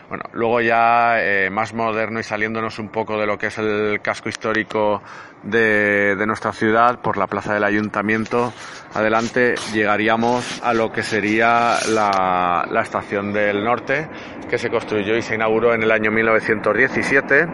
Bueno, 0.09 0.23
luego 0.35 0.61
ya 0.61 1.21
eh, 1.21 1.51
más 1.51 1.75
moderno 1.75 2.21
y 2.21 2.23
saliéndonos 2.23 2.79
un 2.79 2.90
poco 2.90 3.19
de 3.19 3.27
lo 3.27 3.37
que 3.37 3.49
es 3.49 3.59
el 3.59 4.01
casco 4.01 4.29
histórico 4.29 5.03
de, 5.42 6.14
nuestra 6.27 6.53
ciudad, 6.53 7.01
por 7.01 7.16
la 7.16 7.27
plaza 7.27 7.55
del 7.55 7.64
ayuntamiento, 7.64 8.53
adelante 8.95 9.57
llegaríamos 9.73 10.62
a 10.62 10.75
lo 10.75 10.92
que 10.92 11.03
sería 11.03 11.77
la, 11.88 12.69
estación 12.83 13.33
del 13.33 13.64
norte, 13.64 14.09
que 14.49 14.59
se 14.59 14.71
construyó 14.71 15.16
y 15.16 15.23
se 15.23 15.35
inauguró 15.35 15.75
en 15.75 15.83
el 15.83 15.90
año 15.90 16.12
1917 16.12 17.47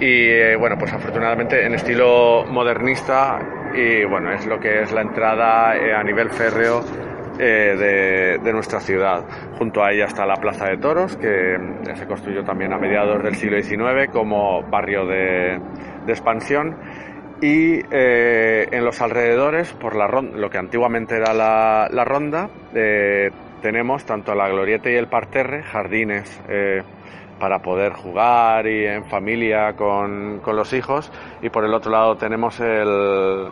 y 0.00 0.28
eh, 0.28 0.56
bueno, 0.56 0.76
pues 0.78 0.92
afortunadamente 0.92 1.64
en 1.64 1.74
estilo 1.74 2.44
modernista 2.46 3.38
y 3.74 4.04
bueno, 4.04 4.32
es 4.32 4.44
lo 4.46 4.58
que 4.60 4.82
es 4.82 4.92
la 4.92 5.00
entrada 5.00 5.76
eh, 5.76 5.94
a 5.94 6.02
nivel 6.02 6.30
férreo 6.30 6.84
eh, 7.42 8.38
de, 8.42 8.52
nuestra 8.52 8.80
ciudad. 8.80 9.24
Junto 9.56 9.82
a 9.82 9.92
ella 9.92 10.04
está 10.04 10.26
la 10.26 10.34
Plaza 10.34 10.66
de 10.66 10.76
Toros, 10.76 11.16
que 11.16 11.56
se 11.94 12.06
construyó 12.06 12.44
también 12.44 12.70
a 12.74 12.76
mediados 12.76 13.22
del 13.22 13.34
siglo 13.34 13.62
XIX 13.62 14.10
como 14.12 14.62
barrio 14.64 15.06
de, 15.06 15.58
expansión. 16.06 16.76
Y 17.40 17.80
eh, 17.90 18.68
en 18.70 18.84
los 18.84 19.00
alrededores, 19.00 19.72
por 19.72 19.96
la 19.96 20.06
lo 20.06 20.50
que 20.50 20.58
antiguamente 20.58 21.16
era 21.16 21.32
la, 21.32 22.04
ronda, 22.04 22.50
eh, 22.74 23.30
tenemos 23.62 24.04
tanto 24.04 24.34
la 24.34 24.46
glorieta 24.50 24.90
y 24.90 24.96
el 24.96 25.06
parterre, 25.06 25.62
jardines 25.62 26.42
para 27.38 27.60
poder 27.60 27.94
jugar 27.94 28.66
y 28.66 28.84
en 28.84 29.06
familia 29.06 29.72
con, 29.72 30.42
los 30.44 30.74
hijos 30.74 31.10
y 31.40 31.48
por 31.48 31.64
el 31.64 31.72
otro 31.72 31.90
lado 31.90 32.16
tenemos 32.16 32.60
el, 32.60 33.48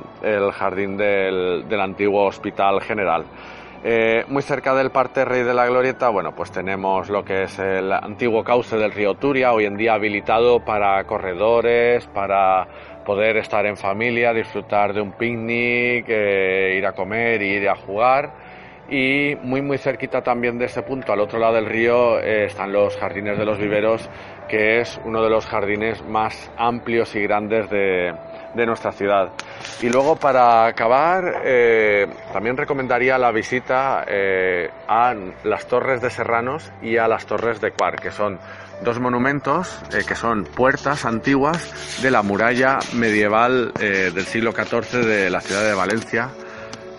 jardín 0.52 0.98
del, 0.98 1.66
del 1.66 1.80
antiguo 1.80 2.26
hospital 2.26 2.82
general. 2.82 3.24
Eh, 3.84 4.24
muy 4.26 4.42
cerca 4.42 4.74
del 4.74 4.90
parterre 4.90 5.38
y 5.38 5.42
de 5.44 5.54
la 5.54 5.66
glorieta, 5.66 6.08
bueno, 6.08 6.34
pues 6.34 6.50
tenemos 6.50 7.08
lo 7.08 7.24
que 7.24 7.44
es 7.44 7.58
el 7.60 7.92
antiguo 7.92 8.42
cauce 8.42 8.76
del 8.76 8.90
río 8.90 9.14
Turia, 9.14 9.52
hoy 9.52 9.66
en 9.66 9.76
día 9.76 9.94
habilitado 9.94 10.64
para 10.64 11.04
corredores, 11.04 12.04
para 12.08 12.66
poder 13.06 13.36
estar 13.36 13.64
en 13.66 13.76
familia, 13.76 14.34
disfrutar 14.34 14.92
de 14.92 15.00
un 15.00 15.12
picnic, 15.12 16.06
eh, 16.08 16.74
ir 16.76 16.86
a 16.86 16.92
comer, 16.92 17.40
ir 17.40 17.68
a 17.68 17.76
jugar. 17.76 18.48
y 18.90 19.36
muy 19.42 19.60
muy 19.60 19.76
cerquita 19.76 20.22
también 20.22 20.58
de 20.58 20.64
ese 20.64 20.82
punto, 20.82 21.12
al 21.12 21.20
otro 21.20 21.38
lado 21.38 21.54
del 21.54 21.66
río, 21.66 22.18
eh, 22.20 22.46
están 22.46 22.72
los 22.72 22.96
jardines 22.96 23.38
de 23.38 23.44
los 23.44 23.58
viveros, 23.58 24.08
que 24.48 24.80
es 24.80 24.98
uno 25.04 25.22
de 25.22 25.28
los 25.28 25.46
jardines 25.46 26.02
más 26.08 26.50
amplios 26.56 27.14
y 27.14 27.20
grandes 27.20 27.68
de, 27.68 28.14
de 28.54 28.66
nuestra 28.66 28.92
ciudad. 28.92 29.32
Y 29.80 29.88
luego 29.88 30.16
para 30.16 30.66
acabar, 30.66 31.42
eh, 31.44 32.06
también 32.32 32.56
recomendaría 32.56 33.18
la 33.18 33.32
visita 33.32 34.04
eh, 34.06 34.70
a 34.86 35.14
las 35.44 35.66
Torres 35.66 36.00
de 36.00 36.10
Serranos 36.10 36.72
y 36.82 36.96
a 36.96 37.08
las 37.08 37.26
Torres 37.26 37.60
de 37.60 37.72
Cuar, 37.72 37.96
que 37.96 38.10
son 38.10 38.38
dos 38.82 39.00
monumentos 39.00 39.82
que 39.90 40.14
son 40.14 40.44
puertas 40.44 41.04
antiguas 41.04 42.00
de 42.00 42.12
la 42.12 42.22
muralla 42.22 42.78
medieval 42.94 43.72
del 43.74 44.24
siglo 44.24 44.52
XIV 44.52 45.04
de 45.04 45.30
la 45.30 45.40
ciudad 45.40 45.64
de 45.64 45.74
Valencia 45.74 46.30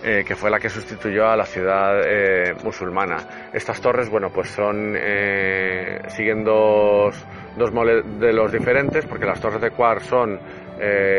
eh, 0.02 0.24
que 0.26 0.34
fue 0.34 0.50
la 0.50 0.58
que 0.58 0.70
sustituyó 0.70 1.28
a 1.28 1.36
la 1.36 1.44
ciudad 1.44 2.00
eh, 2.06 2.54
musulmana. 2.64 3.18
Estas 3.52 3.82
torres, 3.82 4.08
bueno, 4.08 4.30
pues 4.30 4.48
son, 4.48 4.94
eh, 4.96 6.00
siguen 6.08 6.42
dos, 6.42 7.22
dos, 7.58 7.70
modelos 7.70 8.50
diferentes, 8.50 9.04
porque 9.04 9.26
las 9.26 9.38
torres 9.38 9.60
de 9.60 9.70
Cuar 9.72 10.00
son 10.00 10.40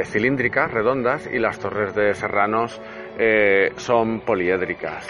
cilíndricas, 0.05 0.71
redondas, 0.71 1.29
y 1.31 1.39
las 1.39 1.59
torres 1.59 1.93
de 1.95 2.13
Serranos 2.13 2.81
son 3.75 4.21
poliédricas. 4.21 5.07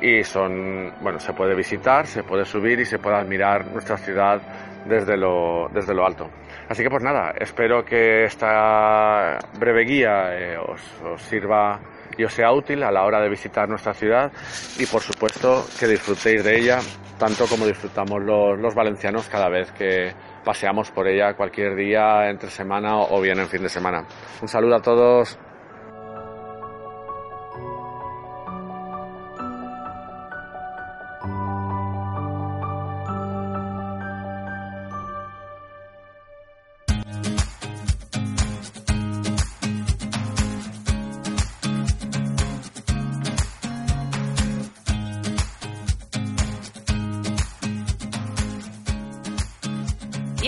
Y 0.00 0.22
son, 0.22 0.94
bueno, 1.00 1.18
se 1.18 1.32
puede 1.32 1.56
visitar, 1.56 2.06
se 2.06 2.22
puede 2.22 2.44
subir 2.44 2.78
y 2.78 2.84
se 2.84 2.98
puede 2.98 3.16
admirar 3.16 3.66
nuestra 3.66 3.96
ciudad 3.96 4.40
desde 4.86 5.16
lo, 5.16 5.68
desde 5.72 5.94
lo 5.94 6.06
alto. 6.06 6.30
Así 6.68 6.82
que 6.82 6.90
pues 6.90 7.02
nada, 7.02 7.32
espero 7.38 7.84
que 7.84 8.24
esta 8.24 9.38
breve 9.58 9.84
guía 9.84 10.60
os, 10.66 11.02
os 11.02 11.22
sirva 11.22 11.80
y 12.16 12.24
os 12.24 12.32
sea 12.32 12.52
útil 12.52 12.82
a 12.82 12.90
la 12.90 13.04
hora 13.04 13.20
de 13.20 13.28
visitar 13.28 13.68
nuestra 13.68 13.94
ciudad 13.94 14.32
y 14.78 14.86
por 14.86 15.00
supuesto 15.00 15.64
que 15.78 15.86
disfrutéis 15.86 16.44
de 16.44 16.58
ella 16.58 16.78
tanto 17.18 17.46
como 17.46 17.66
disfrutamos 17.66 18.22
los, 18.22 18.58
los 18.58 18.74
valencianos 18.74 19.28
cada 19.28 19.48
vez 19.48 19.70
que 19.72 20.12
paseamos 20.44 20.90
por 20.90 21.08
ella 21.08 21.34
cualquier 21.34 21.74
día 21.76 22.28
entre 22.28 22.50
semana 22.50 22.98
o 22.98 23.20
bien 23.20 23.38
en 23.38 23.48
fin 23.48 23.62
de 23.62 23.68
semana. 23.68 24.04
Un 24.40 24.48
saludo 24.48 24.76
a 24.76 24.82
todos. 24.82 25.38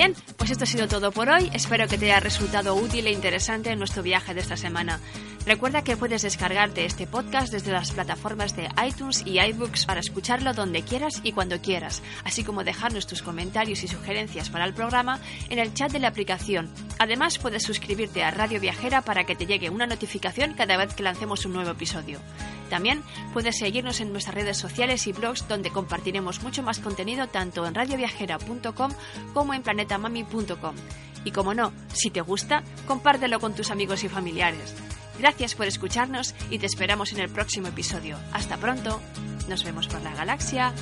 Bien, 0.01 0.15
pues 0.39 0.51
esto 0.51 0.65
ha 0.65 0.67
sido 0.67 0.89
todo 0.89 1.13
por 1.13 1.29
hoy. 1.29 1.51
Espero 1.53 1.87
que 1.87 1.99
te 1.99 2.07
haya 2.07 2.21
resultado 2.21 2.75
útil 2.75 3.07
e 3.07 3.13
interesante 3.13 3.69
en 3.69 3.79
nuestro 3.79 4.03
viaje 4.03 4.33
de 4.33 4.41
esta 4.41 4.57
semana. 4.57 4.99
Recuerda 5.47 5.83
que 5.83 5.97
puedes 5.97 6.23
descargarte 6.23 6.85
este 6.85 7.07
podcast 7.07 7.51
desde 7.51 7.73
las 7.73 7.93
plataformas 7.93 8.55
de 8.57 8.69
iTunes 8.87 9.23
y 9.27 9.41
iBooks 9.41 9.87
para 9.87 10.01
escucharlo 10.01 10.53
donde 10.53 10.83
quieras 10.83 11.21
y 11.25 11.33
cuando 11.33 11.61
quieras, 11.61 12.03
así 12.25 12.45
como 12.45 12.63
dejarnos 12.63 13.07
tus 13.07 13.23
comentarios 13.23 13.83
y 13.83 13.89
sugerencias 13.89 14.51
para 14.51 14.67
el 14.67 14.75
programa 14.75 15.19
en 15.49 15.59
el 15.59 15.73
chat 15.73 15.91
de 15.91 15.99
la 15.99 16.09
aplicación. 16.09 16.71
Además, 16.99 17.39
puedes 17.39 17.63
suscribirte 17.63 18.23
a 18.23 18.31
Radio 18.31 18.61
Viajera 18.61 19.01
para 19.01 19.25
que 19.25 19.35
te 19.35 19.47
llegue 19.47 19.71
una 19.71 19.87
notificación 19.87 20.53
cada 20.55 20.77
vez 20.77 20.95
que 20.95 21.03
lancemos 21.03 21.47
un 21.47 21.55
nuevo 21.55 21.71
episodio. 21.71 22.21
También 22.69 23.03
puedes 23.33 23.59
seguirnos 23.59 24.01
en 24.01 24.13
nuestras 24.13 24.35
redes 24.35 24.59
sociales 24.59 25.07
y 25.07 25.13
blogs 25.13 25.49
donde 25.49 25.71
compartiremos 25.71 26.43
mucho 26.43 26.63
más 26.63 26.79
contenido 26.81 27.29
tanto 27.29 27.67
en 27.67 27.75
radioviajera.com 27.75 28.93
como 29.33 29.55
en 29.55 29.63
planetamami.com. 29.63 30.77
Y 31.25 31.33
como 31.33 31.55
no, 31.55 31.73
si 31.93 32.11
te 32.11 32.21
gusta, 32.21 32.63
compártelo 32.87 33.41
con 33.41 33.55
tus 33.55 33.71
amigos 33.71 34.05
y 34.05 34.09
familiares. 34.09 34.75
Gracias 35.21 35.55
por 35.55 35.67
escucharnos 35.67 36.35
y 36.49 36.59
te 36.59 36.65
esperamos 36.65 37.13
en 37.13 37.21
el 37.21 37.29
próximo 37.29 37.69
episodio. 37.69 38.17
Hasta 38.33 38.57
pronto. 38.57 39.03
Nos 39.51 39.65
vemos 39.65 39.87
por 39.87 40.01
la 40.01 40.15
galaxia. 40.15 40.73